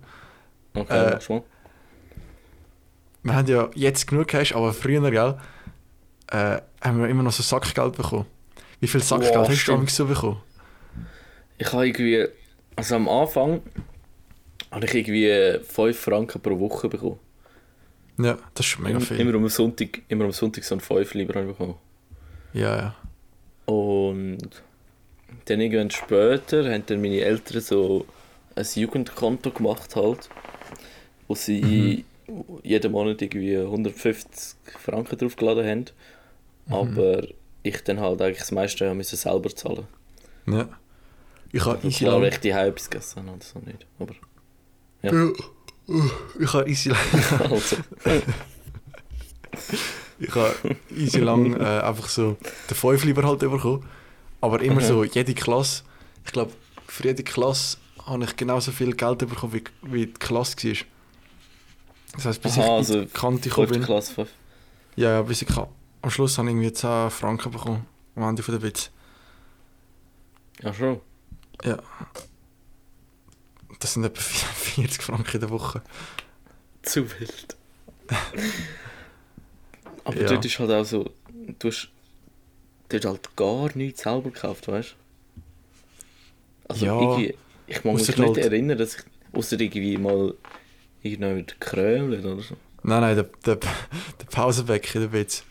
Okay, 0.74 1.18
äh, 1.18 1.18
mal. 1.28 1.42
Wir 3.22 3.34
haben 3.34 3.46
ja 3.46 3.70
jetzt 3.74 4.06
genug 4.06 4.28
Cash, 4.28 4.54
aber 4.54 4.72
früher, 4.72 5.10
gell, 5.10 5.38
äh, 6.28 6.60
haben 6.80 7.00
wir 7.00 7.08
immer 7.08 7.22
noch 7.22 7.32
so 7.32 7.42
Sackgeld 7.42 7.96
bekommen. 7.96 8.26
Wie 8.80 8.88
viel 8.88 9.02
Sackgeld 9.02 9.34
Boah, 9.34 9.42
hast 9.42 9.50
du 9.50 9.56
stimmt. 9.56 9.78
damals 9.78 9.96
so 9.96 10.06
bekommen? 10.06 10.40
Ich 11.58 11.72
habe 11.72 11.86
irgendwie. 11.86 12.26
Also 12.74 12.96
am 12.96 13.08
Anfang. 13.08 13.60
Habe 14.72 14.86
ich 14.86 14.94
irgendwie 14.94 15.64
5 15.64 15.98
Franken 15.98 16.40
pro 16.40 16.58
Woche 16.58 16.88
bekommen. 16.88 17.20
Ja, 18.18 18.36
das 18.54 18.66
ist 18.66 18.72
schon 18.72 18.84
mega 18.84 18.98
viel. 19.00 19.20
Immer 19.20 19.34
am 19.34 19.48
Sonntag, 19.48 20.02
immer 20.08 20.24
am 20.24 20.32
Sonntag 20.32 20.64
so 20.64 20.74
ein 20.74 20.80
5 20.80 21.14
lieber 21.14 21.40
ich 21.40 21.46
bekommen. 21.46 21.76
Ja, 22.52 22.76
ja. 22.76 22.94
Und 23.72 24.62
dann 25.44 25.60
irgendwann 25.60 25.90
später 25.90 26.70
haben 26.70 26.84
dann 26.86 27.00
meine 27.00 27.20
Eltern 27.20 27.60
so 27.60 28.06
ein 28.54 28.66
Jugendkonto 28.74 29.50
gemacht 29.50 29.96
halt, 29.96 30.28
wo 31.26 31.34
sie 31.34 32.04
jeden 32.62 32.92
Monat 32.92 33.22
irgendwie 33.22 33.56
150 33.56 34.56
Franken 34.84 35.16
draufgeladen 35.16 35.66
haben. 35.66 35.84
Aber 36.68 37.26
ich 37.62 37.82
dann 37.84 38.00
halt 38.00 38.20
eigentlich 38.20 38.38
das 38.38 38.52
meiste 38.52 38.84
ja 38.84 38.94
müssen 38.94 39.16
selber 39.16 39.54
zahlen. 39.54 39.86
ja. 40.46 40.68
Ich 41.54 41.64
habe 41.66 41.76
Also 41.76 41.88
easy 41.88 42.04
klar, 42.04 42.18
lang, 42.20 42.30
ich 42.30 42.38
die 42.38 42.48
etwas 42.48 42.88
gegessen 42.88 43.28
oder 43.28 43.44
so 43.44 43.58
nicht. 43.58 43.86
Aber 43.98 44.14
ich 45.02 46.52
habe 46.54 46.70
easy 46.70 46.88
lang, 46.90 46.98
also, 47.50 47.76
ich 50.18 50.34
habe 50.34 50.54
easy 50.96 51.18
lang 51.18 51.54
äh, 51.60 51.80
einfach 51.80 52.08
so 52.08 52.36
den 52.70 52.76
5 52.76 53.04
lieber 53.04 53.22
halt 53.24 53.40
bekommen. 53.40 53.84
Aber 54.40 54.60
immer 54.60 54.80
Mhm. 54.80 54.86
so, 54.86 55.04
jede 55.04 55.34
Klasse, 55.34 55.82
ich 56.24 56.32
glaube, 56.32 56.52
für 56.86 57.04
jede 57.04 57.22
Klasse 57.22 57.78
habe 58.06 58.24
ich 58.24 58.36
genauso 58.36 58.72
viel 58.72 58.92
Geld 58.94 59.18
bekommen, 59.18 59.52
wie, 59.52 59.64
wie 59.82 60.06
die 60.06 60.12
Klasse 60.12 60.56
war. 60.64 60.74
Das 62.14 62.26
heisst, 62.26 62.42
bis 62.42 62.58
Aha, 62.58 62.64
ich 62.64 62.70
also 62.70 62.98
in 63.00 63.06
die 63.06 63.12
Kante 63.12 63.48
gekommen 63.48 63.68
5. 63.68 63.78
bin. 63.78 63.86
Klasse 63.86 64.14
5. 64.14 64.28
Ja, 64.96 65.10
ja, 65.10 65.22
bis 65.22 65.42
ich 65.42 65.48
am 65.56 66.10
Schluss 66.10 66.36
habe 66.38 66.48
ich 66.48 66.54
irgendwie 66.54 66.72
10 66.72 67.10
Franken 67.10 67.50
bekommen. 67.52 67.86
Am 68.16 68.24
Ende 68.24 68.42
von 68.42 68.54
der 68.54 68.62
Witz. 68.62 68.90
Ja 70.60 70.74
schon. 70.74 71.00
Ja. 71.64 71.78
Das 73.82 73.94
sind 73.94 74.04
etwa 74.04 74.20
40 74.22 75.02
Franken 75.02 75.34
in 75.34 75.40
der 75.40 75.50
Woche. 75.50 75.82
Zu 76.82 77.04
wild. 77.10 77.56
Aber 80.04 80.20
Ja. 80.20 80.26
dort 80.28 80.44
ist 80.44 80.58
halt 80.58 80.70
auch 80.70 80.84
so, 80.84 81.10
du 81.58 81.68
hast 81.68 81.88
dort 82.88 83.04
halt 83.04 83.36
gar 83.36 83.76
nichts 83.76 84.02
selber 84.02 84.30
gekauft, 84.30 84.68
weißt 84.68 84.94
Also 86.68 86.86
Ja, 86.86 87.00
irgendwie, 87.00 87.34
ich 87.66 87.84
mag 87.84 87.94
mich 87.94 88.08
nicht 88.08 88.18
halt- 88.18 88.36
erinnern, 88.38 88.78
dass 88.78 88.96
ich 88.96 89.02
außer 89.32 89.58
irgendwie 89.60 89.96
mal 89.96 90.34
irgendjemand 91.02 91.60
krömelt 91.60 92.24
oder 92.24 92.42
so. 92.42 92.56
Nein, 92.82 93.00
nein, 93.00 93.14
der, 93.16 93.24
der, 93.46 93.56
der 93.56 94.26
Pausenbecken, 94.30 95.00
der 95.02 95.12
Witz. 95.12 95.44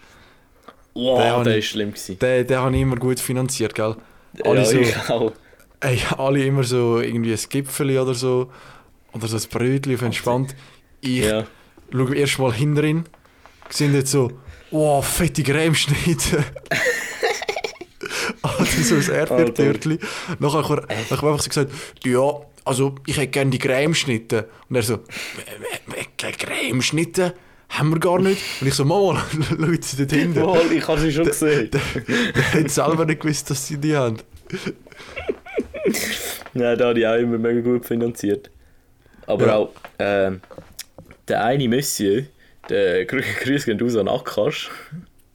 Wow, 0.94 1.20
Der 1.20 1.44
der, 1.44 1.58
ist 1.58 1.66
ich- 1.66 1.70
schlimm 1.72 1.90
gewesen. 1.92 2.20
Den, 2.20 2.48
den 2.48 2.58
habe 2.58 2.76
ich 2.76 2.82
immer 2.82 2.98
gut 2.98 3.20
finanziert, 3.20 3.74
gell? 3.74 3.96
Alle 4.44 4.60
ja, 4.60 4.66
so- 4.66 4.78
ich 4.80 4.98
auch. 5.10 5.32
Ey, 5.82 6.00
alle 6.18 6.44
immer 6.46 6.64
so 6.64 7.00
irgendwie 7.00 7.34
ein 7.34 7.40
Gipfeli 7.50 7.98
oder 8.00 8.14
so. 8.14 8.52
Oder 9.14 9.28
so 9.28 9.36
ein 9.38 9.44
Brötchen 9.50 9.96
auf 9.96 10.02
entspannt. 10.04 10.56
Ich 11.02 11.26
Ja. 11.26 11.46
schaue 11.92 12.16
erst 12.16 12.40
mal 12.40 12.54
hinterin, 12.54 13.04
sind 13.70 13.94
jetzt 13.94 14.12
so, 14.12 14.32
wow, 14.72 15.06
fette 15.06 15.44
Cremeschnitte. 15.44 16.44
also 18.42 18.84
so 18.84 18.96
ein 19.12 19.18
Erdbeertörtchen. 19.18 20.00
Nachher 20.40 20.64
habe 20.64 20.88
ich 20.90 21.12
einfach 21.12 21.40
so 21.40 21.50
gesagt, 21.50 21.72
ja, 22.06 22.32
also 22.64 22.96
ich 23.06 23.18
hätte 23.18 23.28
gerne 23.28 23.52
die 23.52 23.60
Cremeschnitte. 23.60 24.48
Und 24.70 24.76
er 24.78 24.84
so, 24.84 24.94
«Äh, 24.96 26.00
äh, 26.26 26.30
äh, 26.30 26.32
Cremeschnitte? 26.32 27.34
Haben 27.70 27.90
wir 27.92 28.00
gar 28.00 28.20
nicht. 28.20 28.42
Und 28.62 28.68
ich 28.68 28.74
so, 28.74 28.84
Mama, 28.86 29.24
schaut 29.50 29.84
sie 29.84 29.98
dort 29.98 30.12
hinten. 30.12 30.42
Wohl, 30.42 30.72
ich 30.74 30.88
habe 30.88 31.00
sie 31.00 31.12
schon 31.12 31.26
gesehen. 31.26 31.70
Der 31.72 32.54
hat 32.54 32.70
selber 32.70 33.06
nicht 33.06 33.22
gewusst, 33.22 33.50
dass 33.50 33.66
sie 33.68 33.78
die 33.78 33.96
haben. 33.96 34.18
Nein, 36.54 36.78
da 36.78 36.88
habe 36.90 37.00
ich 37.00 37.08
auch 37.08 37.16
immer 37.16 37.38
mega 37.38 37.62
gut 37.62 37.86
finanziert. 37.86 38.50
Aber 39.28 39.48
Ja. 39.48 39.56
auch 39.56 39.72
ähm, 40.00 40.42
der 41.28 41.44
eine 41.46 41.68
Monsieur, 41.68 42.24
der 42.70 43.06
Grü 43.06 43.22
Grüß 43.44 43.66
gehen 43.66 43.80
raus 43.80 43.96
an 43.96 44.08
Akash, 44.08 44.70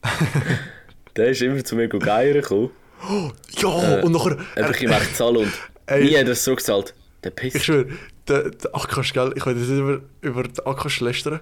der 1.16 1.28
ist 1.28 1.42
immer 1.42 1.62
zu 1.64 1.76
mir 1.76 1.88
geiern 1.88 2.34
gekommen. 2.34 2.70
Ja, 3.58 3.98
Äh, 3.98 4.02
und 4.02 4.12
nachher... 4.12 4.36
Einfach 4.54 4.80
ihm 4.80 4.90
echt 4.90 5.16
zahlen 5.16 5.36
und 5.38 5.52
Ey. 5.86 6.04
nie 6.04 6.16
hat 6.16 6.26
er 6.26 6.32
es 6.32 6.44
so 6.44 6.54
gezahlt. 6.56 6.94
Der 7.24 7.30
Ich 7.32 7.36
Piss. 7.52 7.64
schwöre, 7.64 7.86
der, 8.28 8.50
der 8.50 8.74
Akash, 8.74 9.12
gell? 9.12 9.32
Ich 9.36 9.46
will 9.46 9.56
jetzt 9.56 9.68
nicht 9.68 9.78
über, 9.80 10.00
über 10.20 10.42
den 10.42 10.66
Akash 10.66 11.00
lästern. 11.00 11.40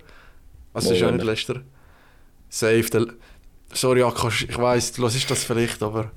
Also, 0.72 0.90
das 0.90 0.98
ist 0.98 1.04
auch 1.04 1.10
nicht 1.12 1.24
lästern. 1.24 1.64
Safe. 2.48 2.82
Der, 2.82 3.06
sorry, 3.72 4.02
Akash, 4.02 4.46
ich 4.48 4.58
weiss, 4.58 4.92
du 4.92 5.02
hörst 5.02 5.30
das 5.30 5.44
vielleicht, 5.44 5.82
aber. 5.82 6.10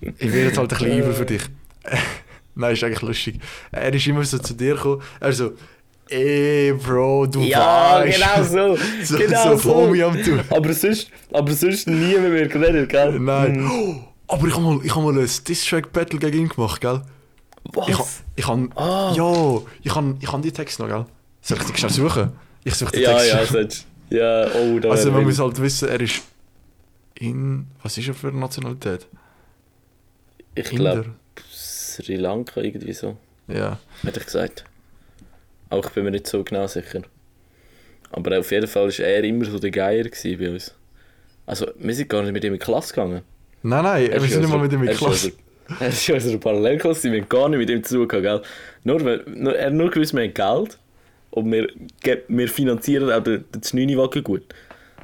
Ich 0.00 0.32
werde 0.32 0.48
jetzt 0.48 0.58
halt 0.58 0.72
ein 0.72 0.78
bisschen 0.78 0.98
übel 0.98 1.12
für 1.14 1.26
dich. 1.26 1.42
Nein, 2.54 2.72
ist 2.72 2.84
eigentlich 2.84 3.02
lustig. 3.02 3.40
Er 3.70 3.92
ist 3.92 4.06
immer 4.06 4.24
so 4.24 4.38
zu 4.38 4.54
dir 4.54 4.74
gekommen. 4.74 5.02
Er 5.20 5.32
so, 5.32 5.52
ey, 6.08 6.72
Bro, 6.72 7.26
du 7.26 7.40
Ja, 7.40 8.00
weißt. 8.00 8.18
genau 8.18 8.76
so. 8.76 8.82
So, 9.04 9.18
genau 9.18 9.56
so. 9.56 9.74
Homie 9.74 10.02
am 10.02 10.22
tun. 10.22 10.40
Aber 10.50 10.72
sonst, 10.72 11.10
aber 11.32 11.52
sonst 11.52 11.86
nie 11.86 12.14
mit 12.18 12.32
mir 12.32 12.48
geredet, 12.48 12.88
gell? 12.88 13.18
Nein. 13.20 13.68
Oh, 13.70 13.96
aber 14.28 14.46
ich 14.48 14.54
habe 14.54 14.62
mal, 14.64 14.80
ich 14.84 14.94
hab 14.94 15.02
mal 15.02 15.12
ein 15.18 15.28
Diss-Track-Battle 15.48 16.18
gegen 16.18 16.38
ihn 16.38 16.48
gemacht, 16.48 16.80
gell? 16.80 17.02
Was? 17.74 17.88
Ich, 17.88 17.98
ich 18.36 18.46
han, 18.48 18.70
Ah. 18.76 19.12
ja, 19.14 19.60
ich 19.82 19.94
han, 19.94 20.16
ich 20.20 20.32
han 20.32 20.40
die 20.40 20.52
Texte 20.52 20.82
noch, 20.82 20.88
gell? 20.88 21.04
Soll 21.42 21.58
ich 21.58 21.64
die 21.64 21.76
schnell 21.78 21.90
suchen? 21.92 22.32
Ich 22.64 22.74
suche 22.74 22.92
die 22.92 23.00
ja, 23.00 23.12
Texte. 23.18 23.36
ja, 23.36 23.46
sonst. 23.46 23.86
Ja, 24.08 24.46
oh, 24.54 24.78
da 24.78 24.90
also 24.90 25.10
man 25.12 25.24
muss 25.24 25.38
halt 25.38 25.60
wissen, 25.60 25.88
er 25.88 26.00
ist 26.00 26.22
in, 27.16 27.66
was 27.82 27.98
ist 27.98 28.08
er 28.08 28.14
für 28.14 28.28
eine 28.28 28.38
Nationalität? 28.38 29.06
Ich 30.54 30.70
glaube, 30.70 31.06
Sri 32.04 32.16
Lanka 32.16 32.60
irgendwie 32.60 32.92
so, 32.92 33.16
Ja. 33.48 33.78
hätte 34.02 34.20
ich 34.20 34.26
gesagt. 34.26 34.64
Auch 35.70 35.84
ich 35.86 35.92
bin 35.92 36.04
mir 36.04 36.10
nicht 36.12 36.26
so 36.26 36.42
genau 36.44 36.66
sicher. 36.66 37.02
Aber 38.12 38.38
auf 38.38 38.50
jeden 38.52 38.66
Fall 38.68 38.88
war 38.88 39.04
er 39.04 39.24
immer 39.24 39.44
so 39.44 39.58
der 39.58 39.70
Geier 39.70 40.04
bei 40.38 40.50
uns. 40.50 40.74
Also, 41.44 41.66
wir 41.78 41.94
sind 41.94 42.08
gar 42.08 42.22
nicht 42.22 42.32
mit 42.32 42.44
ihm 42.44 42.52
in 42.54 42.58
die 42.58 42.64
Klasse 42.64 42.94
gegangen. 42.94 43.22
Nein, 43.62 43.82
nein, 43.84 44.10
wir 44.10 44.20
sind 44.20 44.40
nicht 44.42 44.50
mal 44.50 44.58
mit 44.58 44.72
ihm 44.72 44.82
in 44.82 44.88
ist 44.88 44.98
Klasse. 44.98 45.32
Er 45.80 45.88
ist 45.88 46.08
in 46.08 46.14
unserer 46.14 46.38
Parallelklasse, 46.38 47.10
wir 47.10 47.20
haben 47.20 47.28
gar 47.28 47.48
nicht 47.48 47.58
mit 47.58 47.70
ihm 47.70 47.82
zu 47.82 48.06
tun 48.06 48.22
gell? 48.22 48.42
Nur, 48.84 49.04
wenn- 49.04 49.22
nur, 49.42 49.56
er 49.56 49.70
nur 49.70 49.90
gewusst, 49.90 50.14
wir 50.14 50.22
haben 50.22 50.34
Geld 50.34 50.78
und 51.30 51.50
wir, 51.50 51.68
wir 52.28 52.48
finanzieren 52.48 53.10
auch 53.10 53.22
den, 53.22 53.44
den 53.52 53.62
Znüni-Wagen 53.62 54.22
gut. 54.22 54.42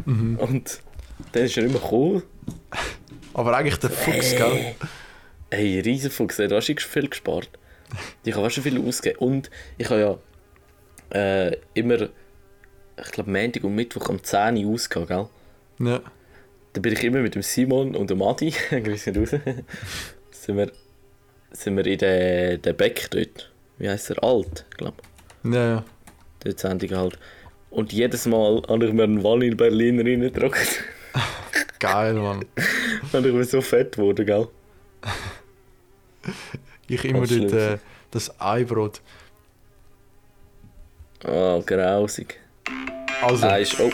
Mhm. 0.06 0.36
Und 0.38 0.80
dann 1.32 1.42
ist 1.44 1.56
er 1.56 1.64
immer 1.64 1.80
gekommen. 1.80 2.22
Aber 3.34 3.56
eigentlich 3.56 3.76
der 3.78 3.90
Fuchs, 3.90 4.36
gell? 4.36 4.74
Hey, 5.54 5.80
Riesenfuchs, 5.80 6.40
auch 6.40 6.62
schon 6.62 6.78
viel 6.78 7.08
gespart. 7.08 7.50
Ich 8.24 8.34
habe 8.34 8.46
auch 8.46 8.50
schon 8.50 8.62
viel 8.62 8.80
ausgegeben. 8.80 9.18
Und 9.18 9.50
ich 9.76 9.90
habe 9.90 10.00
ja 10.00 11.48
äh, 11.50 11.58
immer, 11.74 12.08
ich 12.98 13.12
glaube, 13.12 13.30
Montag 13.30 13.62
und 13.62 13.74
Mittwoch 13.74 14.08
um 14.08 14.24
10 14.24 14.64
Uhr 14.64 14.72
ausgegangen, 14.72 15.28
gell? 15.78 15.88
Ja. 15.88 16.00
Da 16.72 16.80
bin 16.80 16.94
ich 16.94 17.04
immer 17.04 17.20
mit 17.20 17.34
dem 17.34 17.42
Simon 17.42 17.94
und 17.94 18.08
dem 18.08 18.22
Adi, 18.22 18.54
ihn 18.70 18.86
raus, 18.86 19.02
sind 20.30 20.56
wir, 20.56 20.72
sind 21.50 21.76
wir 21.76 21.86
in 21.86 21.98
der, 21.98 22.56
der 22.56 22.72
Beck 22.72 23.10
dort. 23.10 23.52
Wie 23.76 23.90
heisst 23.90 24.08
er? 24.08 24.24
Alt, 24.24 24.64
glaube 24.78 25.02
Ja, 25.44 25.66
ja. 25.66 25.84
Dort 26.44 26.60
Sendung 26.60 26.96
halt. 26.96 27.18
Und 27.68 27.92
jedes 27.92 28.24
Mal 28.24 28.62
habe 28.68 28.86
ich 28.86 28.92
mir 28.94 29.02
einen 29.02 29.22
Wall 29.22 29.42
in 29.42 29.58
Berlin 29.58 30.00
reingedrückt. 30.00 30.82
Geil, 31.78 32.14
Mann. 32.14 32.46
und 33.12 33.26
ich 33.26 33.32
bin 33.34 33.44
so 33.44 33.60
fett 33.60 33.96
geworden, 33.96 34.24
gell? 34.24 34.48
Ich 36.92 37.04
immer 37.04 37.26
dort 37.26 37.52
äh, 37.52 37.78
das 38.10 38.38
Eibrot. 38.40 39.00
Ah, 41.24 41.60
grausig. 41.64 42.38
Also. 43.22 43.46
Ah, 43.46 43.56
ist, 43.56 43.78
oh, 43.80 43.90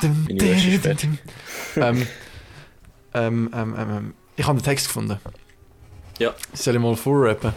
Dum, 0.00 0.24
Meine 0.28 0.40
Wäsche 0.40 0.70
ist 0.70 0.84
dum, 0.84 0.96
dum, 0.96 1.18
dum. 1.74 1.82
ähm, 1.82 2.06
ähm, 3.14 3.50
ähm, 3.54 3.74
ähm, 3.78 3.90
ähm, 3.90 4.14
ich 4.36 4.46
habe 4.46 4.58
den 4.58 4.64
Text 4.64 4.86
gefunden. 4.88 5.18
Ja. 6.18 6.34
Soll 6.52 6.74
ich 6.74 6.80
mal 6.80 6.96
vorrappen? 6.96 7.52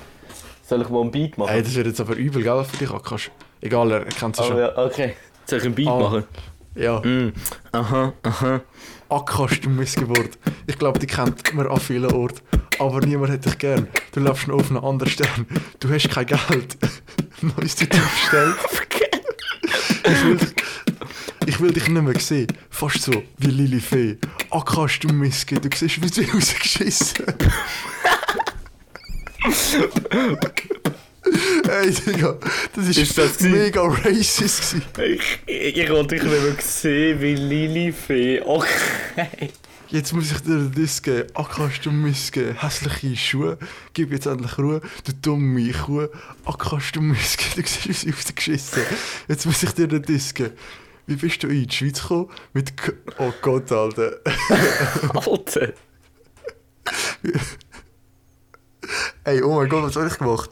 soll 0.67 0.81
ich 0.81 0.89
mal 0.89 1.01
einen 1.01 1.11
Beat 1.11 1.37
machen? 1.37 1.49
Ey, 1.53 1.63
das 1.63 1.73
wird 1.75 1.87
jetzt 1.87 2.01
aber 2.01 2.15
übel, 2.15 2.43
gell, 2.43 2.63
für 2.65 2.77
dich, 2.77 2.91
Akash. 2.91 3.31
Egal, 3.61 3.89
er 3.91 4.05
kennt 4.05 4.35
es 4.37 4.41
Oh, 4.41 4.47
schon. 4.49 4.57
ja, 4.59 4.77
okay. 4.77 5.15
Soll 5.45 5.59
ich 5.59 5.65
einen 5.65 5.75
Beat 5.75 5.87
Ah. 5.87 5.99
machen? 5.99 6.23
Ja. 6.75 6.99
Mm. 6.99 7.33
Aha, 7.71 8.13
aha. 8.21 8.61
Du 9.61 9.69
Missgeburt. 9.69 10.37
Ich 10.67 10.77
glaube, 10.77 10.99
die 10.99 11.07
kennt 11.07 11.53
man 11.53 11.67
an 11.67 11.79
vielen 11.79 12.11
Orten. 12.11 12.41
Aber 12.79 13.01
niemand 13.05 13.31
hat 13.31 13.45
dich 13.45 13.57
gern. 13.57 13.87
Du 14.11 14.19
noch 14.19 14.31
auf 14.49 14.69
einem 14.69 14.83
anderen 14.83 15.11
Stern. 15.11 15.47
Du 15.79 15.89
hast 15.89 16.09
kein 16.09 16.25
Geld. 16.25 16.77
Neues 17.41 17.75
du 17.75 17.85
aufgestellt. 17.85 18.55
Ich 20.03 20.23
will, 20.23 20.37
dich, 20.37 20.53
ich 21.45 21.59
will 21.59 21.71
dich 21.71 21.87
nicht 21.87 22.01
mehr 22.01 22.19
sehen. 22.19 22.47
Fast 22.69 23.01
so 23.01 23.23
wie 23.37 23.47
Lili 23.47 23.79
Fee. 23.79 24.17
Akash, 24.51 24.99
du 24.99 25.09
Missge, 25.09 25.59
du 25.59 25.69
siehst 25.75 26.01
wie 26.01 26.07
sie 26.07 26.25
rausgeschissen. 26.25 27.25
Ey, 31.69 31.91
Digga, 31.91 32.37
das 32.73 32.87
ist, 32.87 32.97
Ist 32.97 33.17
das 33.17 33.41
mega 33.41 33.81
racist 33.81 34.71
gewesen. 34.71 34.81
Ich, 34.97 35.39
ich, 35.45 35.77
ich 35.77 35.89
wollte 35.89 36.15
dich 36.15 36.23
nicht 36.23 36.41
mehr 36.41 36.55
sehen 36.59 37.21
wie 37.21 37.35
Lilifee. 37.35 38.41
Okay. 38.41 39.51
Jetzt 39.89 40.13
muss 40.13 40.31
ich 40.31 40.39
dir 40.41 40.69
das 40.75 41.01
geben. 41.01 41.29
Akash, 41.33 41.79
du 41.79 41.91
Missge, 41.91 42.53
hässliche 42.59 43.15
Schuhe. 43.15 43.57
Gib 43.93 44.11
jetzt 44.11 44.25
endlich 44.25 44.57
Ruhe, 44.57 44.81
du 45.05 45.13
dumme 45.13 45.71
Kuh. 45.71 46.07
Akash, 46.45 46.91
du 46.91 47.01
Missge, 47.01 47.43
du 47.55 47.61
siehst 47.65 48.01
sie 48.01 48.11
rausgeschissen. 48.11 48.83
Jetzt 49.29 49.45
muss 49.45 49.63
ich 49.63 49.71
dir 49.71 49.87
das 49.87 50.33
geben. 50.33 50.53
Wie 51.05 51.15
bist 51.15 51.41
du 51.41 51.47
in 51.47 51.67
die 51.67 51.73
Schweiz 51.73 52.01
gekommen? 52.01 52.29
Mit 52.51 52.75
K 52.75 52.91
Oh 53.17 53.31
Gott, 53.41 53.71
Alter. 53.71 54.17
Alter. 55.13 55.73
Ey, 59.23 59.41
oh 59.41 59.55
mein 59.55 59.69
Gott, 59.69 59.83
was 59.83 59.95
habe 59.95 60.07
ich 60.07 60.17
gemacht? 60.17 60.49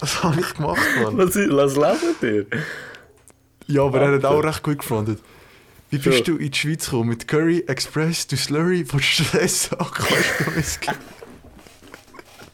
Was 0.00 0.24
habe 0.24 0.40
ich 0.40 0.54
gemacht, 0.54 0.80
Mann? 1.00 1.18
Was, 1.18 1.36
was 1.36 1.76
lesen 1.76 2.14
dir? 2.20 2.46
Ja, 3.68 3.84
aber 3.84 4.00
er 4.00 4.14
hat 4.14 4.24
auch 4.24 4.42
recht 4.42 4.62
gut 4.64 4.78
gefrontet. 4.78 5.20
Wie 5.90 5.98
bist 5.98 6.18
Schon. 6.26 6.36
du 6.36 6.44
in 6.44 6.50
die 6.50 6.58
Schweiz 6.58 6.84
gekommen? 6.84 7.08
Mit 7.10 7.26
Curry, 7.26 7.64
Express, 7.66 8.26
du 8.26 8.36
Slurry, 8.36 8.84
von 8.84 9.00
Stress, 9.00 9.70
du 9.70 10.50
Missge. 10.56 10.92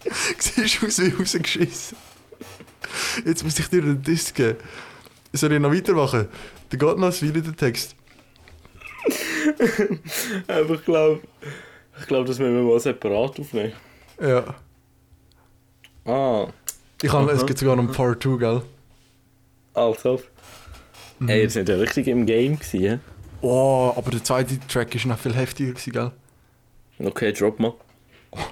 Siehst 0.39 0.83
aus 0.85 0.99
wie 1.01 1.11
rausgeschissen. 1.11 1.97
Jetzt 3.25 3.45
muss 3.45 3.59
ich 3.59 3.69
dir 3.69 3.83
den 3.83 4.03
Disk 4.03 4.35
geben. 4.37 4.59
Soll 5.33 5.53
ich 5.53 5.61
noch 5.61 5.73
weitermachen? 5.73 6.29
Der 6.71 6.79
geht 6.79 6.99
noch 6.99 7.23
Weile, 7.23 7.43
der 7.43 7.57
Text. 7.57 7.95
Aber 10.49 10.75
ich 10.75 10.85
glaube, 10.85 11.21
ich 12.01 12.07
glaube, 12.07 12.27
das 12.27 12.39
müssen 12.39 12.55
wir 12.57 12.63
mal 12.63 12.81
separat 12.81 13.39
aufnehmen. 13.39 13.73
Ja. 14.21 14.55
Ah, 16.05 16.49
Ich 17.03 17.13
habe, 17.13 17.31
es 17.33 17.45
gibt 17.45 17.59
sogar 17.59 17.77
noch 17.77 17.85
ein 17.85 17.93
Part 17.93 18.23
2, 18.23 18.37
gell? 18.39 18.63
also. 19.75 20.23
Mhm. 21.19 21.29
Ey, 21.29 21.43
ihr 21.43 21.51
seid 21.51 21.69
ja 21.69 21.77
richtig 21.77 22.09
im 22.09 22.25
Game 22.27 22.59
gewesen? 22.59 23.01
Oh, 23.49 23.93
aber 23.95 24.11
der 24.11 24.25
zweite 24.25 24.59
Track 24.67 24.93
war 24.97 25.07
noch 25.13 25.19
viel 25.21 25.33
heftiger, 25.33 25.73
gell? 25.75 26.11
Okay, 26.99 27.33
drop 27.33 27.61
mal. 27.61 27.75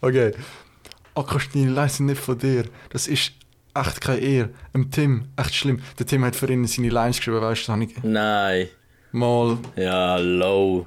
Okay. 0.00 0.32
Akash, 1.14 1.48
deine 1.50 1.70
Lines 1.72 1.96
sind 1.96 2.06
nicht 2.06 2.20
von 2.20 2.38
dir. 2.38 2.66
Das 2.90 3.08
ist 3.08 3.32
echt 3.74 4.00
keine 4.00 4.20
Ehre. 4.20 4.50
Im 4.72 4.90
Tim, 4.92 5.24
echt 5.36 5.54
schlimm. 5.56 5.80
Der 5.98 6.06
Tim 6.06 6.24
hat 6.24 6.36
für 6.36 6.50
ihn 6.50 6.64
seine 6.66 6.88
Lines 6.88 7.16
geschrieben, 7.18 7.40
weißt 7.40 7.66
du, 7.68 7.80
ich 7.80 8.02
Nein. 8.04 8.68
mal. 9.10 9.58
Ja, 9.74 10.16
low. 10.16 10.86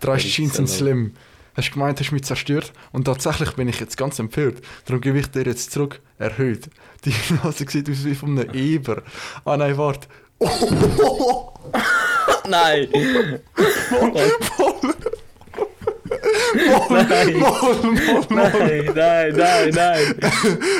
Drei 0.00 0.16
Jeans 0.16 0.54
sind 0.54 0.68
slim. 0.68 1.12
Hast 1.54 1.72
gemeint, 1.72 2.00
hast 2.00 2.12
mich 2.12 2.24
zerstört 2.24 2.72
und 2.92 3.04
tatsächlich 3.04 3.52
bin 3.52 3.68
ich 3.68 3.78
jetzt 3.78 3.96
ganz 3.96 4.18
empört. 4.18 4.62
Darum 4.86 5.00
gebe 5.00 5.18
ich 5.18 5.28
dir 5.28 5.44
jetzt 5.44 5.70
zurück 5.70 6.00
erhöht. 6.18 6.68
Die 7.04 7.14
Nase 7.42 7.64
sieht 7.68 7.88
aus 7.90 8.04
wie 8.04 8.14
von 8.14 8.38
einem 8.38 8.54
Eber. 8.54 9.02
Ah 9.44 9.56
nein, 9.56 9.76
warte. 9.78 10.08
Nein! 12.48 12.88
Nein. 12.92 13.40
Moll, 17.40 17.76
moll, 17.82 17.94
moll. 17.94 18.26
Nein, 18.30 18.92
nein, 18.94 19.34
nein, 19.34 19.70
nein! 19.74 20.14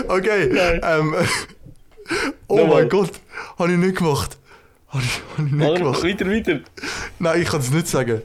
Okay, 0.09 0.49
Nein. 0.53 0.81
ähm, 0.83 1.14
oh 2.49 2.57
Nochmal. 2.59 2.83
mein 2.83 2.88
Gott, 2.88 3.11
habe 3.59 3.73
ich 3.73 3.79
nicht 3.79 3.97
gemacht. 3.97 4.37
Habe 4.88 5.03
ich, 5.05 5.21
hab 5.37 5.47
ich 5.47 5.53
nicht 5.53 5.77
gemacht. 5.77 6.03
weiter, 6.05 6.27
weiter! 6.31 6.61
Nein, 7.19 7.42
ich 7.42 7.49
kann 7.49 7.61
es 7.61 7.71
nicht 7.71 7.88
sagen. 7.88 8.23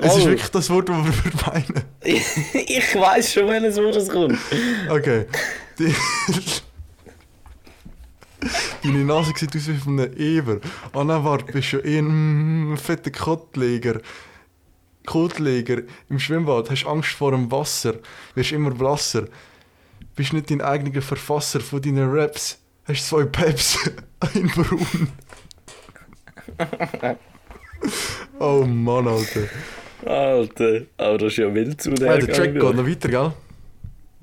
Es 0.00 0.16
ist 0.16 0.22
Oh. 0.22 0.26
wirklich 0.28 0.50
das 0.50 0.70
Wort, 0.70 0.88
das 0.88 0.96
wir 0.96 1.12
meinen. 1.52 1.84
ich 2.02 2.94
weiß 2.94 3.32
schon, 3.34 3.48
welches 3.48 3.76
Wort 3.76 3.96
es 3.96 4.08
kommt. 4.08 4.38
Okay. 4.88 5.26
Deine 8.82 9.04
Nase 9.04 9.32
sieht 9.36 9.54
aus 9.54 9.68
wie 9.68 9.74
von 9.74 10.00
einem 10.00 10.16
Eber. 10.16 10.60
Ah 10.92 11.04
nein, 11.04 11.24
warte, 11.24 11.46
du 11.46 11.52
bist 11.52 11.68
schon 11.68 11.80
eher 11.80 12.02
ein 12.02 12.76
fetter 12.76 13.10
Kottleger. 13.10 14.00
Kotleger 15.06 15.82
im 16.08 16.18
Schwimmbad, 16.18 16.70
hast 16.70 16.86
Angst 16.86 17.10
vor 17.10 17.32
dem 17.32 17.50
Wasser, 17.50 17.94
wirst 18.34 18.52
immer 18.52 18.70
blasser. 18.70 19.26
Bist 20.14 20.32
nicht 20.32 20.50
dein 20.50 20.60
eigener 20.60 21.02
Verfasser 21.02 21.60
von 21.60 21.82
deinen 21.82 22.10
Raps. 22.10 22.58
Hast 22.84 23.08
zwei 23.08 23.24
Peps 23.24 23.78
in 24.34 24.48
Braun. 24.48 25.08
oh 28.38 28.64
Mann, 28.64 29.08
Alter. 29.08 29.48
Alter, 30.04 30.82
aber 30.96 31.18
das 31.18 31.32
ist 31.32 31.38
ja 31.38 31.54
wild 31.54 31.80
zu 31.80 31.90
Ja, 31.90 32.16
der 32.16 32.32
Track 32.32 32.52
geht 32.54 32.62
noch 32.62 32.86
weiter, 32.86 33.08
gell? 33.08 33.32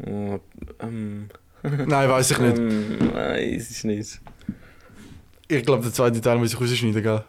Oh, 0.06 0.40
ähm, 0.80 1.30
Nein, 1.88 2.10
weiß 2.10 2.32
ich 2.32 2.40
nicht. 2.40 2.58
ähm, 2.58 3.16
es 3.16 3.70
ist 3.72 3.84
nicht. 3.86 4.20
Ich 5.48 5.64
glaube, 5.66 5.84
der 5.84 5.94
zweite 5.94 6.20
Teil 6.22 6.38
muss 6.38 6.54
ich 6.54 6.60
rausschneiden, 6.60 7.02
gell? 7.04 7.24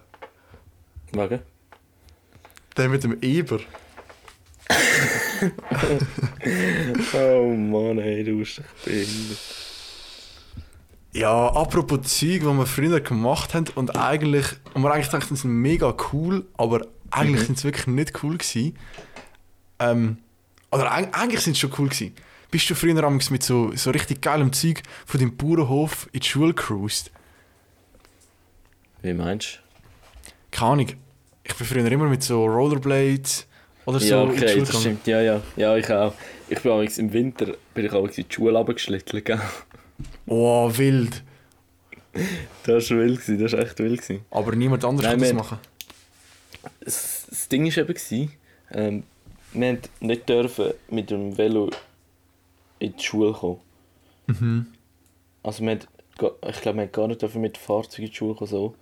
Wegen? 1.13 1.41
Der 2.77 2.89
mit 2.89 3.05
dem 3.05 3.19
Eber. 3.23 3.61
Oh 7.15 7.55
Mann, 7.55 7.99
ey, 7.99 8.25
du 8.25 8.39
bist 8.39 8.59
echt 8.59 8.85
behindert. 8.85 9.39
Ja, 11.13 11.49
apropos 11.49 12.01
Zeug, 12.03 12.41
die 12.41 12.45
wir 12.45 12.67
früher 12.67 13.01
gemacht 13.01 13.55
haben 13.55 13.67
und 13.75 13.97
eigentlich, 13.97 14.47
und 14.75 14.83
wir 14.83 14.93
eigentlich 14.93 15.09
dachten, 15.09 15.35
die 15.35 15.41
sind 15.41 15.51
mega 15.53 15.95
cool, 16.13 16.45
aber 16.57 16.87
eigentlich 17.11 17.43
Mhm. 17.43 17.47
sind 17.47 17.59
sie 17.59 17.65
wirklich 17.65 17.87
nicht 17.87 18.23
cool 18.23 18.37
gewesen. 18.37 18.77
Ähm, 19.79 20.19
oder 20.71 20.93
eig- 20.93 21.13
eigentlich 21.13 21.41
sind 21.41 21.55
sie 21.55 21.61
schon 21.61 21.73
cool 21.79 21.89
gewesen. 21.89 22.15
Bist 22.51 22.71
du 22.71 22.75
früher 22.75 23.11
mit 23.11 23.43
so, 23.43 23.73
so 23.75 23.91
richtig 23.91 24.23
geilem 24.23 24.53
Zeug 24.53 24.83
von 25.05 25.21
deinem 25.21 25.37
Bauernhof 25.37 26.09
in 26.13 26.21
die 26.21 26.27
Schule 26.27 26.55
cruised? 26.55 27.11
Wie 29.03 29.13
meinst 29.13 29.61
Keine 30.51 30.73
Ahnung. 30.73 30.87
Ich 31.45 31.55
bin 31.55 31.67
früher 31.67 31.93
immer 31.93 32.09
mit 32.09 32.23
so 32.23 32.47
Rollerblades 32.47 33.47
oder 33.85 33.99
du? 33.99 34.05
so 34.05 34.15
ja, 34.15 34.23
in 34.23 34.29
die 34.31 34.37
okay, 34.37 34.49
Schule 34.49 34.65
das 34.65 34.81
stimmt, 34.81 35.07
ja, 35.07 35.21
ja. 35.21 35.43
Ja, 35.57 35.77
ich 35.77 35.91
auch. 35.91 36.15
Ich 36.49 36.61
bin 36.61 36.73
amigs 36.73 36.99
im 36.99 37.13
Winter 37.13 37.55
bin 37.75 37.85
ich 37.85 37.93
auch 37.93 38.07
in 38.07 38.13
die 38.13 38.27
Schule 38.29 38.57
runtergeschlittert, 38.57 39.25
gell? 39.25 39.41
Oh, 40.27 40.71
wild. 40.75 41.23
Das 42.65 42.91
war 42.91 42.99
wild, 42.99 43.21
das 43.27 43.53
war 43.53 43.61
echt 43.61 43.79
wild. 43.79 44.03
Aber 44.31 44.55
niemand 44.57 44.85
anders 44.85 45.05
Nein, 45.05 45.19
kann 45.19 45.21
das 45.21 45.33
machen. 45.33 45.59
Das, 46.81 47.27
das 47.29 47.49
Ding 47.49 47.65
war 47.65 47.79
eben, 47.79 47.95
gewesen, 47.95 48.33
ähm, 48.73 49.03
wir 49.53 49.79
nicht 50.01 50.29
dürfen 50.29 50.73
mit 50.91 51.11
dem 51.11 51.37
Velo 51.37 51.71
in 52.79 52.95
die 52.97 53.03
Schule 53.03 53.33
kommen. 53.33 53.59
Mhm. 54.27 54.67
Also 55.43 55.63
wir 55.65 55.71
haben, 55.71 55.79
ich 56.11 56.17
glaube, 56.61 56.79
wir 56.79 56.83
haben 56.85 56.93
gar 56.93 57.09
nicht 57.09 57.23
dürfen 57.23 57.41
mit 57.41 57.57
Fahrzeugen 57.59 58.05
in 58.05 58.11
die 58.11 58.17
Schule 58.17 58.35
kommen, 58.35 58.51
so. 58.51 58.75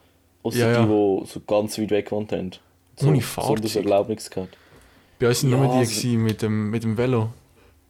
Außer 0.42 0.58
Ja, 0.58 0.72
ja. 0.72 0.82
die, 0.82 0.88
die 0.88 1.26
so 1.26 1.40
ganz 1.46 1.78
weit 1.78 1.90
weg 1.90 2.06
gewohnt 2.06 2.32
haben. 2.32 2.52
So, 2.96 3.08
Ohne 3.08 3.16
So 3.16 3.22
Fahrzeug? 3.22 3.62
das 3.62 3.76
Erlaubnis 3.76 4.30
gehabt. 4.30 4.56
Bei 5.18 5.28
uns 5.28 5.42
waren 5.42 5.50
Ja, 5.52 5.56
nur 5.58 5.66
die 5.72 5.78
also- 5.78 6.08
mit, 6.08 6.42
dem, 6.42 6.70
mit 6.70 6.82
dem 6.84 6.96
Velo. 6.96 7.30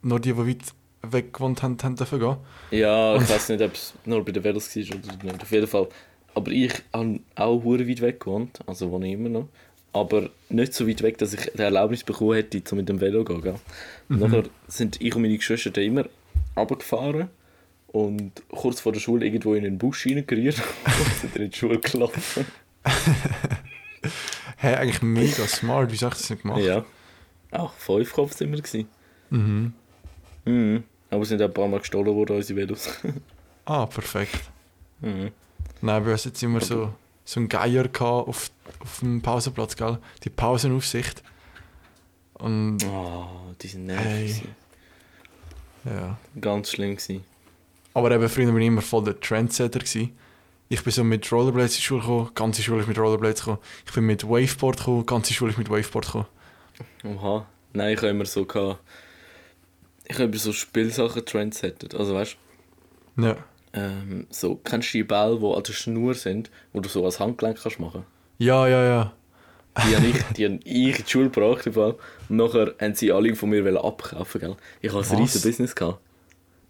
Nur 0.02 0.20
die, 0.20 0.32
die 0.32 0.38
weit 0.38 0.58
weg 1.02 1.32
gewohnt 1.32 1.62
haben, 1.62 1.76
haben 1.82 1.96
dürfen 1.96 2.18
gehen. 2.20 2.36
Ja, 2.70 3.16
ich 3.16 3.28
weiß 3.28 3.50
nicht, 3.50 3.62
ob 3.62 3.72
es 3.74 3.94
nur 4.04 4.24
bei 4.24 4.32
den 4.32 4.42
Velos 4.44 4.74
war 4.76 4.82
oder 4.98 5.24
nicht. 5.24 5.42
Auf 5.42 5.52
jeden 5.52 5.66
Fall. 5.66 5.88
Aber 6.34 6.50
ich 6.50 6.72
habe 6.92 7.20
auch 7.34 7.62
hure 7.62 7.88
weit 7.88 8.00
weg 8.00 8.20
gewohnt, 8.20 8.60
also 8.66 8.90
wohne 8.90 9.06
ich 9.06 9.14
immer 9.14 9.28
noch. 9.28 9.48
Aber 9.96 10.28
nicht 10.50 10.74
so 10.74 10.86
weit 10.86 11.02
weg, 11.02 11.16
dass 11.16 11.32
ich 11.32 11.52
die 11.52 11.58
Erlaubnis 11.62 12.04
bekommen 12.04 12.34
hätte, 12.34 12.62
um 12.70 12.76
mit 12.76 12.88
dem 12.88 13.00
Velo 13.00 13.24
zu 13.24 13.40
gehen. 13.40 13.54
Mhm. 14.08 14.18
Nachher 14.18 14.42
sind 14.68 15.00
ich 15.00 15.14
und 15.14 15.22
meine 15.22 15.36
Geschwister 15.36 15.80
immer 15.80 16.04
runtergefahren 16.54 17.28
und 17.86 18.42
kurz 18.50 18.80
vor 18.80 18.92
der 18.92 19.00
Schule 19.00 19.24
irgendwo 19.24 19.54
in 19.54 19.64
einen 19.64 19.78
Busch 19.78 20.06
reingerührt 20.06 20.58
und 20.84 21.14
sind 21.14 21.34
dann 21.34 21.42
in 21.44 21.50
die 21.50 21.56
Schule 21.56 21.78
gelaufen. 21.78 22.44
Hey, 24.58 24.74
eigentlich 24.76 25.02
mega 25.02 25.46
smart. 25.46 25.92
Wieso 25.92 26.08
hast 26.08 26.18
du 26.18 26.22
das 26.22 26.30
nicht 26.30 26.42
gemacht? 26.42 26.62
Ja. 26.62 26.84
Auch 27.50 27.72
fünf 27.74 28.12
Kopf 28.12 28.34
sind 28.34 28.52
wir. 28.52 28.58
Gewesen. 28.62 28.88
Mhm. 29.30 29.72
Mhm. 30.44 30.84
Aber 31.10 31.24
sind 31.24 31.42
auch 31.42 31.46
ein 31.46 31.52
paar 31.52 31.68
Mal 31.68 31.80
gestohlen 31.80 32.14
worden, 32.14 32.36
unsere 32.36 32.60
Velos. 32.60 32.88
Ah, 33.68 33.84
perfekt. 33.84 34.38
mhm. 35.00 35.32
Nein, 35.82 36.04
bei 36.04 36.12
uns 36.12 36.24
jetzt 36.24 36.40
immer 36.42 36.60
so, 36.60 36.94
so 37.26 37.40
einen 37.40 37.48
Geier 37.50 37.82
gehabt 37.88 38.28
auf, 38.28 38.50
auf 38.80 39.00
dem 39.00 39.20
Pausenplatz, 39.20 39.76
gell? 39.76 39.98
Die 40.24 40.30
Pausenaufsicht. 40.30 41.22
Und 42.34 42.78
Oh, 42.84 43.26
die 43.60 43.68
sind 43.68 43.86
nervig. 43.86 44.42
Hey. 45.84 45.92
ja. 45.94 46.18
Ganz 46.40 46.70
schlimm. 46.70 46.96
Gewesen. 46.96 47.24
Aber 47.94 48.10
eben 48.10 48.28
früher 48.28 48.52
war 48.52 48.60
ich 48.60 48.66
immer 48.66 48.82
voll 48.82 49.04
der 49.04 49.20
Trendsetter. 49.20 49.80
Gewesen. 49.80 50.16
Ich 50.68 50.82
bin 50.82 50.92
so 50.92 51.04
mit 51.04 51.30
Rollerblades 51.30 51.74
in 51.74 51.76
die 51.78 51.82
Schule 51.82 52.00
gekommen, 52.00 52.30
ganze 52.34 52.62
Schule 52.62 52.84
mit 52.86 52.98
Rollerblades 52.98 53.40
gekommen. 53.40 53.58
Ich 53.86 53.92
bin 53.92 54.04
mit 54.04 54.24
Waveboard 54.24 54.78
gekommen, 54.78 55.06
ganze 55.06 55.32
Schule 55.34 55.54
mit 55.56 55.70
Waveboard 55.70 56.06
gekommen. 56.06 56.26
Oha. 57.04 57.46
Nein, 57.72 57.92
ich 57.94 57.98
habe 57.98 58.08
immer 58.08 58.24
so 58.24 58.44
gehabt. 58.44 58.80
Ich 60.06 60.14
habe 60.14 60.24
immer 60.24 60.36
so 60.38 60.52
Spielsachen 60.52 61.24
trendsettet. 61.24 61.94
Also 61.94 62.14
weißt 62.14 62.36
Ja. 63.16 63.36
Ähm, 63.72 64.26
so, 64.30 64.56
kennst 64.56 64.92
du 64.94 64.98
die 64.98 65.04
Bälle, 65.04 65.38
die 65.38 65.46
an 65.46 65.62
der 65.62 65.72
Schnur 65.72 66.14
sind, 66.14 66.50
wo 66.72 66.80
du 66.80 66.88
so 66.88 67.04
als 67.04 67.20
Handgelenk 67.20 67.58
kannst 67.62 67.78
machen? 67.80 68.04
Ja, 68.38 68.66
ja, 68.66 68.84
ja. 68.84 69.12
Die 69.88 69.94
habe 69.96 70.06
ich, 70.06 70.22
die 70.36 70.44
habe 70.46 70.58
ich 70.64 70.98
in 70.98 71.04
die 71.04 71.10
Schule 71.10 71.30
gebracht. 71.30 71.66
im 71.66 71.72
Fall. 71.74 71.94
Und 72.28 72.36
nachher 72.36 72.74
haben 72.80 72.94
sie 72.94 73.12
alle 73.12 73.34
von 73.34 73.50
mir 73.50 73.84
abkaufen. 73.84 74.40
Gell? 74.40 74.56
Ich 74.80 74.92
habe 74.92 75.04
ein 75.08 75.16
riesen 75.18 75.42
Business 75.42 75.74
gehabt. 75.74 75.98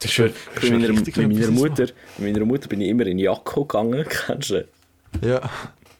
Das 0.00 0.10
Ich 0.10 0.16
bin, 0.18 0.32
das 0.54 0.64
ich 0.64 0.70
bin 0.70 0.80
meiner, 0.80 0.92
mit, 0.92 1.16
meiner 1.16 1.50
Mutter, 1.50 1.86
mit 2.18 2.32
meiner 2.34 2.44
Mutter 2.44 2.68
bin 2.68 2.80
ich 2.82 2.88
immer 2.90 3.06
in 3.06 3.18
Jakko 3.18 3.64
gegangen, 3.64 4.04
kennst 4.26 4.50
du? 4.50 4.66
Ja. 5.22 5.40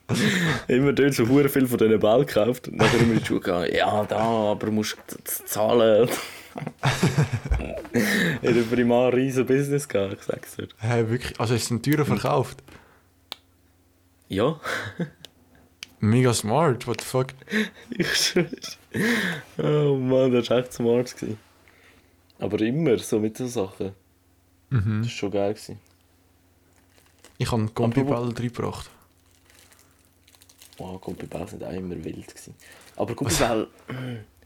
Immer 0.69 0.93
dort 0.93 1.15
so 1.15 1.27
viel 1.27 1.49
von 1.49 1.79
diesen 1.79 1.99
Bällen 1.99 2.27
gekauft. 2.27 2.69
Und 2.69 2.79
dann 2.79 2.89
immer 3.01 3.15
in 3.15 3.19
die 3.19 3.25
Schule 3.25 3.41
gegangen, 3.41 3.75
ja, 3.75 4.05
da, 4.05 4.19
aber 4.53 4.71
musst 4.71 4.97
du 5.09 5.17
z- 5.25 5.49
zahlen. 5.49 6.09
In 8.43 8.55
der 8.55 8.63
Primar 8.63 9.13
riesen 9.13 9.47
Business 9.47 9.89
gehabt, 9.89 10.15
ich 10.15 10.23
sag's 10.23 10.57
dir. 10.57 10.69
Hey, 10.79 11.09
wirklich. 11.09 11.39
Also, 11.41 11.55
ist 11.55 11.65
es 11.65 11.71
ein 11.71 11.83
teurer 11.83 12.05
verkauft? 12.05 12.63
Ja, 14.29 14.61
Mega 15.99 16.35
smart, 16.35 16.87
what 16.87 17.01
the 17.01 17.07
fuck? 17.07 17.29
ich 17.91 18.15
schwör's. 18.15 18.79
Oh 19.59 19.97
Mann, 19.97 20.31
das 20.33 20.51
war 20.51 20.59
echt 20.59 20.73
smart. 20.73 21.15
Gewesen. 21.17 21.39
Aber 22.39 22.61
immer 22.61 22.99
so 22.99 23.19
mit 23.19 23.37
so 23.39 23.47
Sachen. 23.47 23.93
Das 24.71 24.85
Mhm. 24.85 25.03
war 25.03 25.09
schon 25.09 25.31
geil. 25.31 25.55
Gewesen. 25.55 25.79
Ich 27.39 27.47
habe 27.51 27.63
einen 27.63 27.75
Gumpiball 27.75 28.25
reingebracht. 28.25 28.91
Oh, 30.79 30.99
Gumpibälle 30.99 31.49
sind 31.49 31.65
auch 31.65 31.73
immer 31.73 31.95
wild. 32.05 32.27
Gewesen. 32.29 32.55
Aber 32.97 33.15
Gumpibälle, 33.15 33.69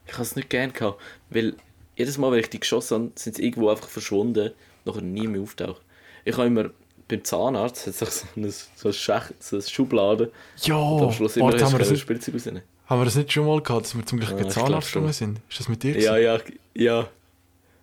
ich 0.07 0.13
habe 0.13 0.23
es 0.23 0.37
nicht 0.37 0.51
gern 0.51 0.73
gehabt, 0.73 1.01
weil 1.31 1.57
jedes 2.01 2.19
Mal, 2.19 2.33
wenn 2.33 2.41
ich 2.41 2.51
die 2.51 2.61
geschossen 2.61 2.95
habe, 2.95 3.11
sind 3.15 3.37
sie 3.37 3.45
irgendwo 3.45 3.69
einfach 3.71 3.89
verschwunden, 3.89 4.51
nachher 4.85 5.03
nie 5.03 5.27
mehr 5.27 5.41
auftaucht. 5.43 5.83
Ich 6.25 6.37
habe 6.37 6.47
immer 6.49 6.71
beim 7.09 7.25
Zahnarzt 7.25 7.87
hat 7.87 7.95
es 8.03 8.21
so 8.21 8.27
eine, 8.37 8.51
so 8.51 8.67
eine, 8.85 8.93
Schach, 8.93 9.31
so 9.41 9.57
eine 9.57 9.63
Schublade 9.65 10.31
Ja, 10.63 10.77
und 10.77 11.03
am 11.05 11.13
Schluss 11.13 11.37
immer 11.37 11.47
warte, 11.47 11.65
haben 11.65 11.73
wir, 11.73 11.79
das 11.81 11.99
Spielzeug 11.99 12.35
rausnehmen. 12.35 12.63
haben 12.87 13.01
wir 13.01 13.05
das 13.05 13.17
nicht 13.17 13.33
schon 13.33 13.47
mal 13.47 13.61
gehabt, 13.61 13.85
dass 13.87 13.97
wir 13.97 14.07
zum 14.07 14.19
Glück 14.21 14.31
Ja, 14.31 14.37
keinen 14.37 14.49
ich 14.49 14.55
Zahnarzt 14.55 14.93
gegangen 14.93 15.13
sind? 15.13 15.41
Ist 15.51 15.59
das 15.61 15.69
mit 15.69 15.83
dir? 15.83 15.99
Ja, 15.99 16.17
ja, 16.17 16.39
ja. 16.75 17.09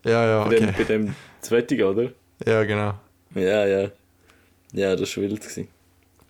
ja, 0.06 0.25
ja, 0.27 0.43
Bei, 0.45 0.56
dem, 0.56 0.69
okay. 0.69 0.75
bei 0.77 0.84
dem 0.86 1.15
zweiten, 1.41 1.82
oder? 1.84 2.12
Ja, 2.45 2.63
genau. 2.63 2.93
Ja, 3.36 3.65
ja. 3.67 3.89
Ja, 4.73 4.95
das 4.95 5.15
war 5.17 5.23
wild. 5.23 5.41
Gewesen. 5.41 5.67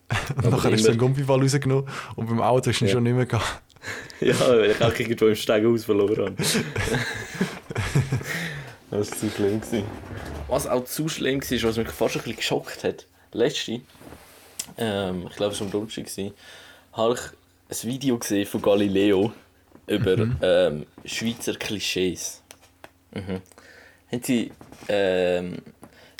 Und 0.35 0.45
Aber 0.45 0.57
nachher 0.57 0.71
immer- 0.73 0.81
den 0.89 0.97
Gumpiball 0.97 1.39
rausgenommen 1.41 1.85
und 2.15 2.27
beim 2.29 2.41
Auto 2.41 2.71
du 2.71 2.77
ihn 2.79 2.87
Ja. 2.87 2.93
schon 2.93 3.03
nicht 3.03 3.15
mehr 3.15 3.25
gehabt. 3.25 3.61
Ja, 4.19 4.33
weil 4.49 4.71
ich 4.71 4.81
auch 4.81 4.93
irgendwo 4.99 5.27
im 5.27 5.35
Stegenhaus 5.35 5.85
verloren 5.85 6.17
habe. 6.17 6.35
das 8.97 9.11
war 9.11 9.17
zu 9.17 9.29
schlimm. 9.29 9.61
Gewesen. 9.61 9.83
Was 10.47 10.67
auch 10.67 10.85
zu 10.85 11.09
schlimm 11.09 11.41
war, 11.41 11.63
was 11.63 11.77
mich 11.77 11.89
fast 11.89 12.15
ein 12.15 12.21
bisschen 12.21 12.37
geschockt 12.37 12.83
hat, 12.83 13.05
letzte, 13.31 13.81
ähm, 14.77 15.27
ich 15.29 15.35
glaube 15.35 15.53
es 15.53 15.59
war 15.59 15.67
am 15.67 15.71
Donnerstag, 15.71 16.05
habe 16.93 17.13
ich 17.13 17.83
ein 17.83 17.89
Video 17.89 18.17
gesehen 18.17 18.45
von 18.45 18.61
Galileo. 18.61 19.31
über 19.87 20.17
ähm, 20.41 20.85
Schweizer 21.05 21.53
Klischees. 21.53 22.41
Mhm. 23.13 23.41
Haben 24.11 24.23
sie 24.23 24.51
ähm, 24.89 25.57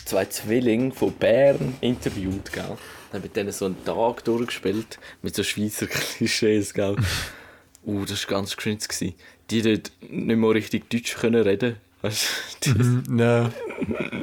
zwei 0.06 0.26
Zwillinge 0.26 0.92
von 0.92 1.14
Bern 1.14 1.76
interviewt, 1.82 2.52
gell? 2.52 2.78
Dann 3.12 3.22
mit 3.22 3.36
denen 3.36 3.52
so 3.52 3.66
einen 3.66 3.84
Tag 3.86 4.24
durchgespielt 4.26 5.00
mit 5.22 5.36
so 5.36 5.44
Schweizer 5.44 5.88
Klischees, 5.88 6.74
gell? 6.74 6.96
uh, 7.86 8.06
das 8.06 8.30
war 8.30 8.38
ganz 8.40 8.56
cringe. 8.56 8.78
gewesen. 8.78 9.16
Die 9.50 9.62
dort 9.62 9.92
nicht 10.02 10.38
mehr 10.38 10.50
richtig 10.50 10.90
Deutsch 10.90 11.16
können 11.16 11.42
reden. 11.42 11.78
Weißt 12.08 12.66
du? 12.66 12.70
Mhm, 12.72 13.20
ja. 13.20 13.52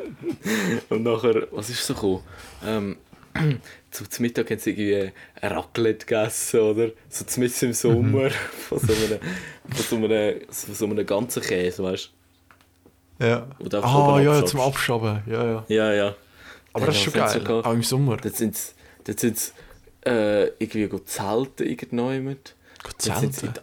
Und 0.89 1.03
nachher, 1.03 1.47
was 1.53 1.71
ist 1.71 1.87
so 1.87 1.95
gekommen? 1.95 2.23
Ähm, 2.65 2.97
zum 3.91 4.23
Mittag 4.23 4.51
haben 4.51 4.59
sie 4.59 4.71
irgendwie 4.71 5.13
ein 5.41 5.53
Raclette 5.53 6.07
gegessen, 6.07 6.61
oder? 6.61 6.91
So 7.09 7.25
zum 7.25 7.43
im 7.69 7.73
Sommer 7.75 8.31
von, 8.69 8.79
so 8.79 8.93
einem, 8.93 9.19
von, 9.69 9.85
so 9.85 9.97
einem, 9.97 10.41
von 10.49 10.75
so 10.75 10.85
einem 10.87 11.07
ganzen 11.07 11.43
Käse, 11.43 11.83
weißt 11.83 12.11
Ja. 13.21 13.47
Oder 13.59 13.79
einfach 13.79 13.95
Ah, 13.95 14.21
ja, 14.21 14.31
abschabst. 14.31 14.51
zum 14.51 14.61
Abschaben. 14.61 15.23
Ja, 15.27 15.45
ja. 15.45 15.65
du? 15.69 15.75
Ja, 15.75 15.93
ja. 15.93 16.15
Aber 16.73 16.87
das 16.87 16.97
ist 16.97 17.03
schon 17.03 17.13
geil. 17.13 17.41
gehabt? 17.45 17.67
Auch 17.67 17.73
im 17.73 17.83
Sommer. 17.83 18.17
Dort 18.17 18.37
sind 18.37 18.57
sie, 18.57 18.73
dort 19.05 19.21
sind 19.21 19.39
sie 19.39 19.53
äh, 20.07 20.47
irgendwie 20.59 20.89
zelten 21.07 21.67
sie 23.35 23.41
zelten. 23.41 23.61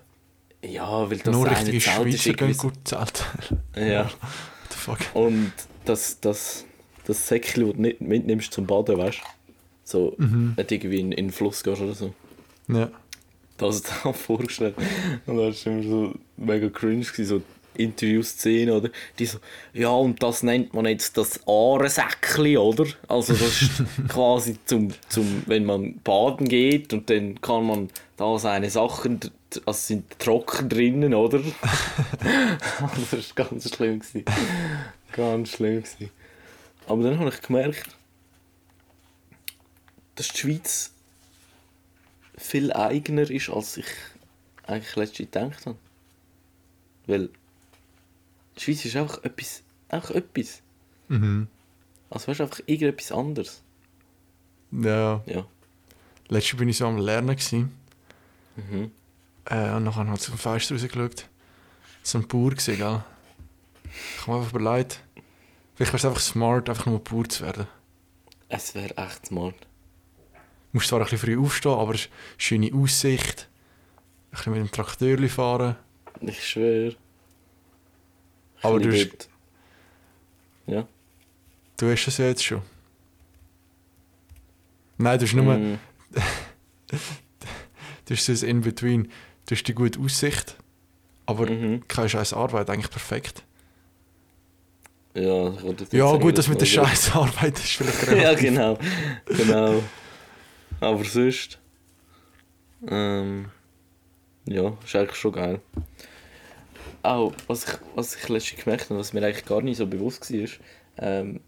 Ja, 0.63 1.09
weil 1.09 1.17
das 1.17 1.33
Nur 1.33 1.49
richtige 1.49 1.77
ist 1.77 1.83
Schweizer 1.83 2.33
gehen 2.33 2.57
gut 2.57 2.73
zelten. 2.83 3.23
Ja. 3.75 4.03
What 4.05 4.11
the 4.69 4.77
fuck? 4.77 4.97
Und 5.13 5.51
das, 5.85 6.19
das, 6.19 6.65
das 7.05 7.27
Säckchen, 7.27 7.65
das 7.67 7.75
du 7.75 7.81
nicht 7.81 8.01
mitnimmst 8.01 8.53
zum 8.53 8.65
Baden, 8.67 8.97
weißt 8.97 9.19
du? 9.19 9.23
So, 9.83 10.15
Mhm. 10.17 10.53
wenn 10.55 10.67
du 10.67 10.75
irgendwie 10.75 10.99
in, 10.99 11.11
in 11.11 11.27
den 11.27 11.31
Fluss 11.31 11.63
gehst 11.63 11.81
oder 11.81 11.93
so. 11.93 12.13
Ja. 12.67 12.89
Das 13.57 13.81
da 13.83 14.13
vorgestellt. 14.13 14.75
Und 15.25 15.37
da 15.37 15.43
war 15.43 15.49
immer 15.65 15.83
so 15.83 16.13
mega 16.37 16.69
cringe, 16.69 17.03
gewesen, 17.05 17.25
so 17.25 17.41
Interviewszene, 17.75 18.73
oder? 18.73 18.89
Die 19.19 19.25
so, 19.25 19.39
ja, 19.73 19.89
und 19.89 20.21
das 20.21 20.43
nennt 20.43 20.73
man 20.73 20.85
jetzt 20.85 21.17
das 21.17 21.39
Ahrensäckli, 21.47 22.57
oder? 22.57 22.85
Also, 23.07 23.33
das 23.33 23.61
ist 23.61 23.83
quasi 24.09 24.57
zum, 24.65 24.89
zum, 25.09 25.43
wenn 25.45 25.65
man 25.65 25.99
baden 26.03 26.47
geht 26.47 26.93
und 26.93 27.09
dann 27.09 27.39
kann 27.41 27.65
man 27.65 27.89
da 28.17 28.37
seine 28.37 28.69
Sachen, 28.69 29.19
also 29.65 29.79
sind 29.79 30.19
trocken 30.19 30.69
drinnen, 30.69 31.13
oder? 31.13 31.39
das 32.21 33.13
war 33.13 33.45
ganz 33.45 33.73
schlimm. 33.73 33.99
Gewesen. 33.99 34.25
Ganz 35.13 35.49
schlimm. 35.49 35.83
Gewesen. 35.83 36.09
Aber 36.87 37.03
dann 37.03 37.19
habe 37.19 37.29
ich 37.29 37.41
gemerkt, 37.41 37.89
dass 40.15 40.29
die 40.29 40.37
Schweiz 40.37 40.91
viel 42.37 42.73
eigener 42.73 43.29
ist, 43.29 43.49
als 43.49 43.77
ich 43.77 43.85
eigentlich 44.63 44.95
letztens 44.95 45.31
gedacht 45.31 45.65
habe. 45.65 45.77
Weil 47.07 47.29
die 48.61 48.65
Schweiz 48.65 48.85
ist 48.85 48.95
einfach 48.95 49.23
etwas, 49.23 49.63
einfach 49.89 50.11
etwas. 50.11 50.61
Mhm. 51.07 51.47
Also 52.09 52.27
weißt 52.27 52.39
du, 52.41 52.43
einfach 52.43 52.59
irgendetwas 52.67 53.11
anderes. 53.11 53.63
Ja. 54.71 55.23
Ja. 55.25 55.45
Letztes 56.27 56.57
bin 56.57 56.69
ich 56.69 56.77
so 56.77 56.85
am 56.85 56.97
Lernen. 56.97 57.35
Gewesen. 57.35 57.75
Mhm. 58.55 58.91
Äh, 59.45 59.71
und 59.71 59.85
nachher 59.85 60.07
hat 60.07 60.21
zum 60.21 60.37
Fenster 60.37 60.75
rausgeschaut. 60.75 61.27
So 62.03 62.19
ein 62.19 62.27
Bauer 62.27 62.51
gesehen, 62.51 62.77
gell? 62.77 63.03
Ich 63.83 64.21
habe 64.21 64.31
mir 64.31 64.37
einfach 64.37 64.53
überlegt, 64.53 65.03
vielleicht 65.75 65.93
wäre 65.93 65.97
es 65.97 66.05
einfach 66.05 66.21
smart, 66.21 66.69
einfach 66.69 66.85
nur 66.85 67.03
Bauer 67.03 67.27
zu 67.27 67.43
werden. 67.43 67.67
Es 68.47 68.75
wäre 68.75 68.95
echt 68.97 69.25
smart. 69.25 69.55
Du 69.61 70.77
musst 70.77 70.87
zwar 70.87 70.99
ein 70.99 71.03
bisschen 71.05 71.19
früh 71.19 71.39
aufstehen, 71.39 71.71
aber 71.71 71.95
es 71.95 72.01
ist 72.01 72.09
eine 72.09 72.37
schöne 72.37 72.73
Aussicht. 72.73 73.49
Ein 74.31 74.37
bisschen 74.37 74.53
mit 74.53 74.61
dem 74.61 74.71
Trakteur 74.71 75.29
fahren. 75.29 75.75
Ich 76.21 76.47
schwöre. 76.47 76.95
Aber 78.61 78.79
du 78.79 78.91
hast, 78.91 79.29
Ja. 80.67 80.87
du 81.77 81.91
hast 81.91 82.05
das 82.05 82.17
ja 82.17 82.27
jetzt 82.27 82.43
schon. 82.43 82.61
Nein, 84.97 85.19
du 85.19 85.25
hast 85.25 85.33
nur... 85.33 85.57
Mm, 85.57 85.79
Du 88.11 88.17
hast 88.17 88.25
so 88.25 88.45
ein 88.45 88.49
In-Between. 88.49 89.09
Du 89.45 89.55
hast 89.55 89.63
die 89.63 89.73
gute 89.73 89.97
Aussicht, 89.97 90.57
aber 91.25 91.49
mhm. 91.49 91.87
keine 91.87 92.09
scheiß 92.09 92.33
Arbeit, 92.33 92.69
eigentlich 92.69 92.91
perfekt. 92.91 93.43
Ja, 95.13 95.49
jetzt 95.49 95.93
Ja, 95.93 96.15
gut, 96.17 96.37
das 96.37 96.49
mit 96.49 96.59
der 96.59 96.65
scheiß 96.65 97.15
Arbeit 97.15 97.57
ist 97.57 97.77
vielleicht 97.77 98.11
ja, 98.21 98.33
genau. 98.33 98.77
Genau. 99.25 99.81
Aber 100.81 101.03
sonst. 101.05 101.57
Ähm, 102.87 103.45
ja, 104.45 104.77
ist 104.83 104.95
eigentlich 104.95 105.15
schon 105.15 105.31
geil. 105.31 105.61
Auch, 107.03 107.33
was 107.47 107.65
ich, 107.65 107.73
was 107.95 108.15
ich 108.15 108.29
letztens 108.29 108.63
gemerkt 108.63 108.89
habe, 108.89 108.99
was 108.99 109.13
mir 109.13 109.23
eigentlich 109.25 109.45
gar 109.45 109.61
nicht 109.61 109.77
so 109.77 109.87
bewusst 109.87 110.31
war, 110.31 110.39
ist, 110.39 110.59
ähm, 110.97 111.39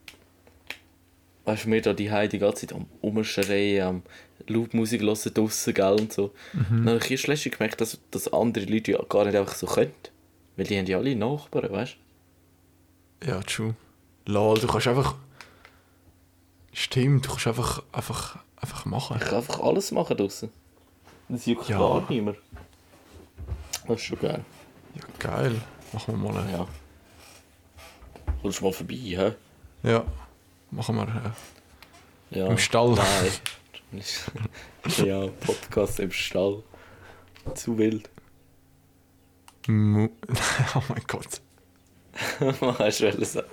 weißt 1.45 1.65
du, 1.65 1.71
wir 1.71 1.81
da 1.81 1.93
die 1.93 2.11
Heide 2.11 2.29
die 2.29 2.39
ganze 2.39 2.65
Zeit 2.67 2.75
am 2.75 2.85
Umschreien, 3.01 3.83
am 3.87 4.03
laut 4.47 4.73
Musik 4.73 5.01
hören 5.01 5.33
draussen, 5.33 5.73
gell, 5.73 5.93
und 5.99 6.11
so. 6.13 6.33
Mhm. 6.53 6.85
Dann 6.85 6.99
habe 6.99 7.13
ich 7.13 7.27
letztens 7.27 7.55
gemerkt, 7.57 7.81
dass, 7.81 7.99
dass 8.11 8.31
andere 8.33 8.65
Leute 8.65 8.93
ja 8.93 9.01
gar 9.07 9.25
nicht 9.25 9.35
einfach 9.35 9.55
so 9.55 9.67
können. 9.67 9.93
Weil 10.55 10.65
die 10.65 10.77
haben 10.77 10.85
ja 10.85 10.97
alle 10.97 11.15
Nachbarn, 11.15 11.71
weißt 11.71 11.97
Ja, 13.25 13.41
true. 13.41 13.75
Lol, 14.25 14.59
du 14.59 14.67
kannst 14.67 14.87
einfach. 14.87 15.15
Stimmt, 16.71 17.25
du 17.25 17.29
kannst 17.29 17.47
einfach, 17.47 17.83
einfach, 17.91 18.39
einfach 18.55 18.85
machen. 18.85 19.17
Ich 19.19 19.25
kann 19.25 19.37
einfach 19.37 19.59
alles 19.59 19.91
machen 19.91 20.17
draussen. 20.17 20.49
Das 21.29 21.45
juckt 21.45 21.69
Ja. 21.69 21.77
gar 21.77 22.09
nicht 22.09 22.23
mehr. 22.23 22.35
Das 23.87 23.97
ist 23.97 24.03
schon 24.03 24.19
geil. 24.19 24.43
Ja, 24.95 25.01
geil. 25.19 25.61
Machen 25.91 26.21
wir 26.21 26.31
mal. 26.31 26.49
Ja. 26.51 26.67
Kommst 28.41 28.59
du 28.59 28.65
mal 28.65 28.73
vorbei, 28.73 28.95
hä? 28.95 29.33
Ja, 29.83 30.05
machen 30.71 30.95
wir. 30.95 31.07
Äh, 31.07 32.39
Ja. 32.39 32.47
Im 32.47 32.57
Stall. 32.57 32.95
Nein. 32.95 34.03
ja, 35.05 35.27
Podcast 35.27 35.99
im 35.99 36.11
Stall. 36.11 36.63
Zu 37.55 37.77
wild. 37.77 38.09
Mu 39.67 40.09
oh 40.75 40.81
mein 40.89 41.03
Gott. 41.07 41.41
Was 42.59 42.79
hast 42.79 42.99
du 43.01 43.05
wollen 43.05 43.25
sagen? 43.25 43.47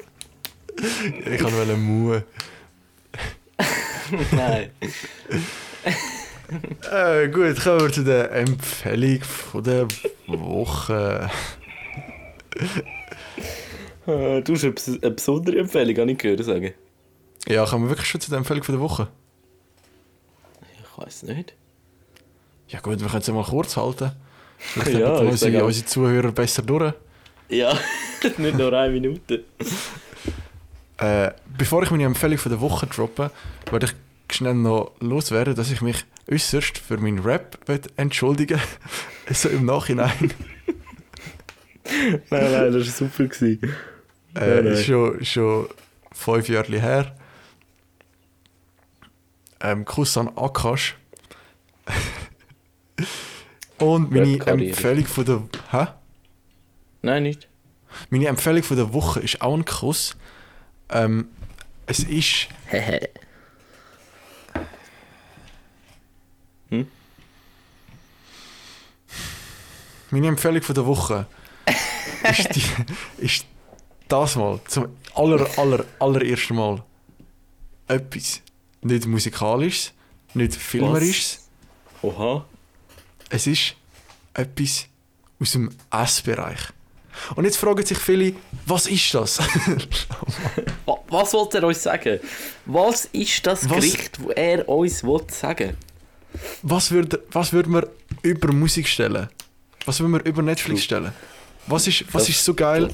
Ich 1.25 1.39
kann 1.39 1.53
wollte 1.53 1.77
Mu. 1.77 2.21
Nein. 4.33 4.71
Äh, 6.91 7.29
gut, 7.29 7.61
kommen 7.63 7.81
wir 7.81 7.93
zu 7.93 8.05
der 8.05 8.33
Empfehlung 8.33 9.23
von 9.23 9.63
der 9.63 9.87
Woche. 10.27 11.31
Äh, 14.07 14.43
Du 14.43 14.55
hast 14.55 14.65
eine 14.65 14.75
eine 15.03 15.11
besondere 15.13 15.59
Empfehlung, 15.59 15.97
habe 15.99 16.11
ich 16.13 16.19
gehört 16.19 16.45
sagen. 16.45 16.75
Ja, 17.49 17.65
kommen 17.65 17.85
wir 17.85 17.91
wirklich 17.91 18.09
schon 18.09 18.21
zu 18.21 18.31
der 18.31 18.39
Empfehlung 18.39 18.63
von 18.63 18.75
der 18.75 18.83
Woche? 18.83 19.09
Ich 20.83 20.99
weiß 21.05 21.23
nicht. 21.25 21.55
Ja 22.69 22.81
gut, 22.81 23.01
wir 23.01 23.09
können 23.09 23.21
es 23.21 23.27
ja 23.27 23.35
mal 23.35 23.45
kurz 23.45 23.77
halten. 23.77 24.13
Vielleicht 24.59 24.99
Ja, 24.99 25.17
unsere, 25.19 25.65
unsere 25.65 25.87
Zuhörer 25.87 26.33
besser 26.33 26.63
durch. 26.63 26.93
Ja, 27.49 27.77
nicht 28.39 28.59
nur 28.59 28.73
eine 28.73 28.93
Minute. 28.93 29.45
Äh, 30.99 31.31
bevor 31.57 31.83
ich 31.83 31.91
meine 31.91 32.05
Empfehlung 32.05 32.39
von 32.39 32.51
der 32.53 32.61
Woche 32.61 32.87
droppe, 32.87 33.31
würde 33.71 33.87
ich 33.87 34.37
schnell 34.37 34.55
noch 34.55 34.93
loswerden, 35.01 35.55
dass 35.55 35.71
ich 35.71 35.81
mich 35.81 36.05
äußerst 36.31 36.79
für 36.79 36.97
meinen 36.99 37.19
Rap 37.21 37.59
entschuldigen 37.97 38.61
So 39.33 39.49
im 39.49 39.65
Nachhinein. 39.65 40.33
Nein, 41.85 42.23
nein, 42.31 42.73
das 42.73 42.75
war 42.75 42.83
super. 42.83 43.27
Gewesen. 43.27 43.63
Äh, 44.35 44.41
Nein, 44.41 44.65
nein. 44.65 44.67
ist 44.67 44.85
schon, 44.87 45.25
schon 45.25 45.69
fünf 46.13 46.49
Jahre 46.49 46.81
her. 46.81 47.17
Ähm, 49.61 49.85
Kuss 49.85 50.17
an 50.17 50.31
Akash. 50.37 50.97
Und 53.79 54.11
meine. 54.11 54.39
Empfehlung 54.47 55.07
von 55.07 55.25
der... 55.25 55.43
Hä? 55.71 55.87
Nein, 57.03 57.23
nicht. 57.25 57.49
Meine 58.11 58.29
Empfehlung 58.29 58.63
von 58.63 58.77
der 58.77 58.93
Woche 58.93 59.21
ist 59.21 59.41
auch 59.43 59.55
ein 59.55 59.65
Kuss. 59.65 60.17
Ähm, 60.91 61.29
es 61.87 62.01
ist... 62.01 62.49
Hehe. 66.71 66.87
Meine 70.11 70.29
Empfehlung 70.29 70.63
von 70.63 70.75
der 70.75 70.87
Woche 70.87 71.27
ist, 72.31 72.49
die, 72.55 72.63
ist 73.25 73.45
das 74.09 74.35
mal, 74.37 74.59
zum 74.67 74.89
aller, 75.15 75.47
aller, 75.59 75.85
allerersten 76.01 76.57
Mal 76.57 76.83
etwas. 77.87 78.41
Nicht 78.83 79.07
musikalisches, 79.07 79.93
nicht 80.35 80.55
filmerisches. 80.55 81.49
Oha. 82.03 82.45
Es 83.29 83.47
ist 83.47 83.75
etwas 84.35 84.87
aus 85.39 85.53
dem 85.53 85.71
Essbereich. 85.91 86.59
Und 87.37 87.45
jetzt 87.45 87.59
fragen 87.59 87.85
sich 87.85 87.99
viele, 87.99 88.35
was 88.67 88.87
ist 88.87 89.13
das? 89.15 89.39
Wa- 90.87 90.99
Was 91.09 91.33
wollte 91.35 91.59
er 91.59 91.65
uns 91.65 91.83
sagen? 91.83 92.19
Was 92.67 93.05
ist 93.07 93.47
das 93.47 93.69
Was- 93.69 93.77
Gericht, 93.77 94.19
das 94.19 94.33
er 94.37 94.69
uns 94.69 95.05
will 95.05 95.21
sagen 95.31 95.77
was 96.63 96.91
würde 96.91 97.23
was 97.33 97.53
würd 97.53 97.67
man 97.67 97.85
über 98.23 98.53
Musik 98.53 98.87
stellen? 98.87 99.29
Was 99.87 100.01
wollen 100.01 100.13
wir 100.13 100.25
über 100.25 100.43
Netflix 100.43 100.85
stellen? 100.85 101.13
Was 101.67 101.87
ist, 101.87 102.05
was 102.13 102.29
ist 102.29 102.45
so 102.45 102.55
geil, 102.55 102.89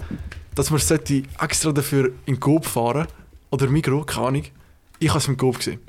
dass 0.55 0.70
man 0.70 0.81
sollte 0.81 1.22
extra 1.40 1.72
dafür 1.72 2.12
in 2.27 2.38
Coop 2.38 2.64
fahren 2.64 3.07
oder 3.51 3.68
Migro, 3.68 4.05
keine 4.05 4.27
Ahnung. 4.27 4.44
Ich 4.99 5.09
habe 5.09 5.18
es 5.18 5.29
im 5.29 5.37
Coop 5.37 5.59
gesehen. 5.59 5.81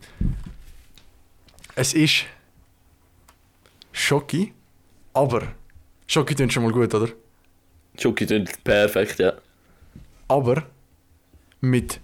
Es 1.75 1.93
ist 1.93 2.25
Schoki, 3.91 4.53
aber 5.13 5.43
Schoki 6.07 6.35
klingt 6.35 6.53
schon 6.53 6.63
mal 6.63 6.71
gut, 6.71 6.93
oder? 6.93 7.09
Schoki 7.97 8.25
klingt 8.25 8.63
perfekt, 8.63 9.19
ja. 9.19 9.33
aber 10.27 10.63
mit 11.61 11.99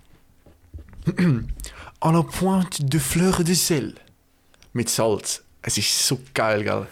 à 2.02 2.12
la 2.12 2.24
pointe 2.24 2.84
de 2.84 3.00
fleur 3.00 3.44
de 3.44 3.54
sel. 3.54 3.94
Mit 4.74 4.90
Salz. 4.90 5.44
Es 5.62 5.78
ist 5.78 6.06
so 6.08 6.20
geil, 6.34 6.64
gell? 6.64 6.88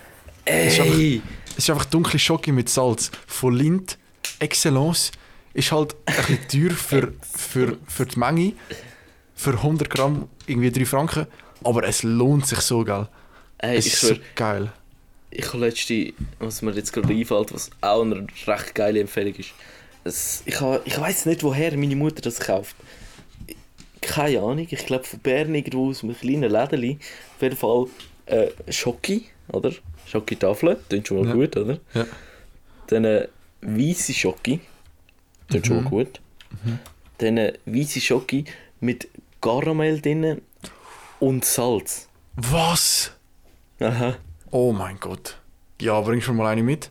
ist 0.45 0.79
einfach- 0.79 0.93
Ey! 0.97 1.21
Es 1.51 1.57
ist 1.65 1.69
einfach 1.69 1.85
dunkle 1.85 2.17
Schoki 2.19 2.51
mit 2.51 2.69
Salz. 2.69 3.11
Von 3.27 3.55
Lind, 3.55 3.97
Excellence. 4.39 5.11
Ist 5.53 5.71
halt 5.71 5.95
ein 6.05 6.15
bisschen 6.15 6.47
teuer 6.69 6.75
für, 6.75 7.13
für, 7.35 7.77
für 7.87 8.05
die 8.05 8.17
Menge. 8.19 8.53
Für 9.35 9.51
100 9.51 9.89
Gramm 9.89 10.29
irgendwie 10.47 10.71
3 10.71 10.85
Franken. 10.85 11.27
Aber 11.63 11.83
es 11.83 12.03
lohnt 12.03 12.47
sich 12.47 12.59
so, 12.59 12.83
gell? 12.85 13.07
Ey, 13.57 13.77
Es 13.77 13.85
ist 13.87 13.99
so 14.01 14.15
geil. 14.35 14.71
ich 15.29 15.45
habe 15.47 15.57
letzte, 15.65 16.13
was 16.39 16.61
mir 16.61 16.71
jetzt 16.71 16.93
gerade 16.93 17.13
einfällt, 17.13 17.53
was 17.53 17.69
auch 17.81 18.01
eine 18.03 18.25
recht 18.47 18.73
geile 18.73 18.99
Empfehlung 19.01 19.35
ist. 19.35 19.51
Es, 20.03 20.41
ich 20.45 20.55
ich 20.85 20.99
weiß 20.99 21.25
nicht, 21.27 21.43
woher 21.43 21.75
meine 21.77 21.95
Mutter 21.95 22.21
das 22.21 22.39
kauft. 22.39 22.75
Keine 24.01 24.39
Ahnung, 24.39 24.67
ich 24.69 24.85
glaube 24.85 25.03
von 25.03 25.19
Bern 25.19 25.53
irgendwo 25.53 25.89
aus 25.89 26.03
einem 26.03 26.15
kleinen 26.15 26.49
Lädeli. 26.51 26.97
Auf 27.35 27.41
jeden 27.41 27.55
Fall 27.57 27.85
äh, 28.25 28.47
Schoki, 28.71 29.25
oder? 29.51 29.71
Schoki-Tafel, 30.07 30.77
klingt 30.89 31.07
schon 31.07 31.19
mal 31.19 31.27
Ja. 31.27 31.33
gut, 31.33 31.55
oder? 31.57 31.77
Ja. 31.93 32.05
Dann 32.87 33.05
äh, 33.05 33.27
weisse 33.61 34.13
Schoki, 34.13 34.59
klingt 35.49 35.67
schon 35.67 35.83
mal 35.83 35.89
gut. 35.89 36.19
Dann 37.19 37.37
äh, 37.37 37.53
weisse 37.65 38.01
Schoki 38.01 38.45
mit 38.79 39.07
Karamell 39.39 40.01
drin 40.01 40.41
und 41.19 41.45
Salz. 41.45 42.07
Was? 42.35 43.11
Aha. 43.79 44.15
Oh 44.49 44.71
mein 44.73 44.99
Gott. 44.99 45.37
Ja, 45.79 45.99
bringst 46.01 46.27
du 46.27 46.31
mir 46.33 46.43
mal 46.43 46.49
eine 46.51 46.63
mit? 46.63 46.89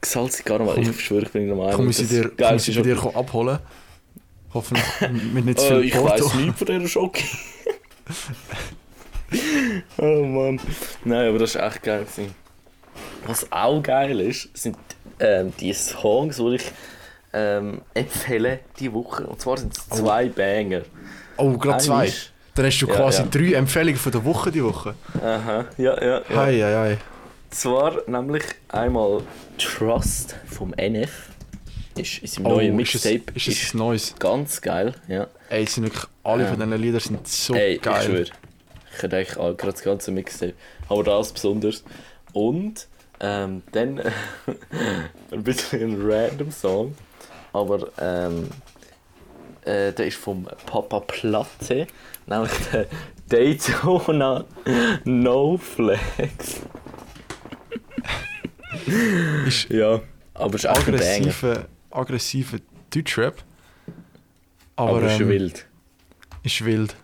Gesalzene 0.00 0.44
Karamell, 0.44 0.78
ich 0.88 1.00
schwöre, 1.00 1.22
ich 1.22 1.30
bin 1.30 1.48
normal. 1.48 1.72
Komm 1.74 1.88
ich 1.88 1.96
sie 1.96 2.06
dir, 2.06 2.30
komm 2.36 2.56
ich 2.56 2.62
sie 2.62 2.72
dir 2.72 2.98
abholen? 3.16 3.58
Hoffentlich 4.54 4.84
mit 5.32 5.44
nicht 5.46 5.58
zu 5.60 5.66
Äh, 5.66 5.68
viel 5.80 5.84
ich 5.84 5.92
Porto. 5.94 6.24
weiß 6.26 6.34
nichts 6.34 6.58
von 6.58 6.66
dieser 6.66 6.88
Schoki. 6.88 7.24
oh 9.98 10.24
Mann. 10.24 10.60
Nein, 11.04 11.28
aber 11.28 11.38
das 11.38 11.54
war 11.54 11.68
echt 11.68 11.82
geil. 11.82 12.04
Gewesen. 12.04 12.34
Was 13.26 13.50
auch 13.50 13.82
geil 13.82 14.20
ist, 14.20 14.50
sind 14.56 14.76
ähm, 15.20 15.52
die 15.58 15.72
Songs, 15.72 16.36
die 16.36 16.56
ich 16.56 16.72
ähm, 17.32 17.80
empfehle 17.94 18.60
diese 18.78 18.92
Woche. 18.92 19.26
Und 19.26 19.40
zwar 19.40 19.56
sind 19.56 19.76
es 19.76 19.88
zwei 19.88 20.28
Banger. 20.28 20.82
Oh, 21.36 21.56
gerade 21.56 21.82
zwei. 21.82 22.12
Dann 22.54 22.66
hast 22.66 22.78
du 22.80 22.86
Ja, 22.88 22.94
quasi 22.94 23.22
ja. 23.22 23.28
drei 23.30 23.52
Empfehlungen 23.54 23.96
von 23.96 24.12
der 24.12 24.24
Woche 24.24 24.50
die 24.52 24.62
Woche. 24.62 24.94
Aha, 25.22 25.64
ja, 25.78 26.02
ja. 26.02 26.18
ja. 26.28 26.36
Hei, 26.36 26.60
hei, 26.60 26.74
hei. 26.74 26.98
Zwar 27.50 28.02
nämlich 28.06 28.42
einmal 28.68 29.22
Trust 29.56 30.36
vom 30.50 30.74
NF. 30.74 31.10
Ist, 31.96 32.18
ist 32.22 32.38
im 32.38 32.46
Oh, 32.46 32.50
neuen 32.50 32.78
ist 32.80 32.92
Mixtape. 32.94 33.22
ist 33.34 33.48
es 33.48 33.74
ein 33.74 33.78
neues? 33.78 34.14
ganz 34.18 34.60
geil, 34.60 34.94
ja. 35.08 35.26
Ey, 35.50 35.66
sind 35.66 35.84
wirklich 35.84 36.04
alle 36.24 36.44
Ja. 36.44 36.48
von 36.50 36.58
diesen 36.58 36.80
Liedern 36.80 37.00
sind 37.00 37.28
so 37.28 37.54
Ey, 37.54 37.74
ich 37.74 37.82
geil. 37.82 38.02
schwöre. 38.02 38.26
Ich 38.96 39.02
hätte 39.02 39.16
eigentlich 39.16 39.36
auch 39.36 39.56
gerade 39.56 39.72
das 39.72 39.82
ganze 39.82 40.10
Mixtape. 40.10 40.54
Aber 40.88 41.02
das 41.04 41.32
besonders. 41.32 41.82
Und 42.32 42.86
ähm, 43.20 43.62
dann 43.72 44.00
ein 45.30 45.42
bisschen 45.42 45.82
ein 45.82 46.10
random 46.10 46.50
Song. 46.50 46.94
Aber 47.52 47.88
ähm, 48.00 48.48
äh, 49.64 49.92
der 49.92 50.06
ist 50.06 50.16
vom 50.16 50.46
Papa 50.66 51.00
Platte. 51.00 51.86
Nämlich 52.26 52.52
der 52.72 52.86
Daytona 53.28 54.44
No 55.04 55.56
Flex. 55.58 56.60
Ist 59.46 59.68
Ja, 59.70 60.00
aber 60.34 60.54
es 60.54 60.64
ist 60.64 60.70
echt 60.70 60.88
ein 60.88 60.96
Banger. 61.32 61.66
Aggressive, 61.92 62.60
Deutschrap. 62.94 63.42
Aber, 64.76 64.98
Aber 64.98 65.02
ist 65.12 65.20
ähm, 65.20 65.28
wild. 65.28 65.66
ist 66.42 66.64
wild. 66.64 66.96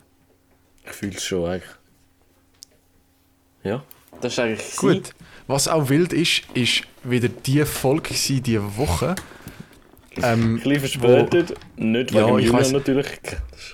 Ich 0.85 0.93
fühle 0.93 1.13
es 1.17 1.25
schon 1.25 1.49
eigentlich. 1.49 1.71
Ja, 3.63 3.83
das 4.21 4.33
ist 4.33 4.39
eigentlich 4.39 4.77
Gut. 4.77 5.15
Was 5.47 5.67
auch 5.69 5.89
wild 5.89 6.13
ist, 6.13 6.43
ist 6.55 6.83
wieder 7.05 7.29
die 7.29 7.65
Folge 7.65 8.03
gewesen, 8.11 8.43
diese 8.43 8.77
Woche. 8.77 9.15
Ähm, 10.17 10.57
Ein 10.57 10.61
bisschen 10.63 10.81
verspätet. 10.81 11.55
Nicht 11.77 12.11
Ja, 12.11 12.27
wegen 12.27 12.39
ich 12.39 12.47
Julian 12.47 12.61
weiss- 12.63 12.73
natürlich. 12.73 13.07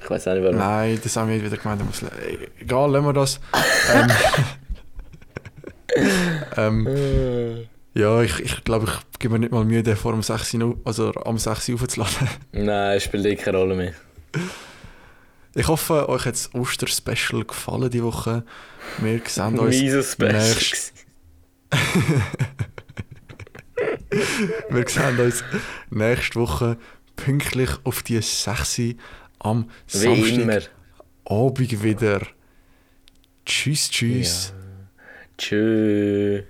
Ich 0.03 0.11
weiß 0.11 0.29
auch 0.29 0.35
nicht 0.35 0.43
warum. 0.45 0.59
Nein, 0.59 1.01
das 1.03 1.17
haben 1.17 1.31
wir 1.31 1.43
wieder 1.43 1.57
gemeint. 1.57 1.81
ich 1.81 1.87
Muss, 1.87 2.03
egal, 2.61 2.91
lassen 2.91 3.07
wir 3.07 3.13
das. 3.13 3.41
Ähm, 3.95 4.11
ähm, 6.57 6.87
Äh, 6.87 7.67
ja, 7.95 8.23
ich, 8.23 8.41
ich 8.41 8.65
glaube, 8.65 8.87
ich 9.13 9.19
gebe 9.19 9.35
mir 9.35 9.41
nicht 9.41 9.53
mal 9.53 9.65
Mühe, 9.65 9.83
den 9.83 9.97
vor 9.97 10.13
dem 10.13 10.23
6 10.23 10.55
Uhr, 10.55 10.79
also 10.85 11.13
am 11.15 11.39
6 11.39 11.69
Uhr 11.71 11.75
aufzuladen. 11.81 12.29
Nein, 12.53 13.01
spielt 13.01 13.25
eh 13.27 13.37
keine 13.37 13.59
Rolle 13.59 13.75
mehr. 13.77 13.93
Ich 15.55 15.69
hoffe, 15.69 16.09
euch 16.09 16.25
hat 16.27 16.35
das 16.35 16.53
Oster-Special 16.55 17.45
gefallen 17.45 17.89
diese 17.91 18.05
Woche. 18.05 18.45
Wir 18.99 19.21
sehen 19.27 19.59
uns, 19.59 19.77
Mieses 19.81 20.13
Special. 20.13 20.33
nächst- 20.33 20.93
wir 24.71 24.89
sehen 24.89 25.21
uns 25.21 25.45
nächste 25.91 26.41
Woche 26.41 26.77
pünktlich 27.17 27.71
auf 27.85 28.03
die 28.03 28.21
6 28.21 28.79
Uhr 28.81 28.95
am 29.39 29.71
Wie 29.93 30.07
immer. 30.43 30.61
Samstagabend 30.61 31.83
wieder. 31.83 32.23
Tschüss, 33.47 33.91
tschüss. 33.91 34.53
Tschö. 35.39 36.43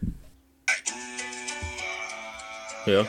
Ja. 2.87 3.07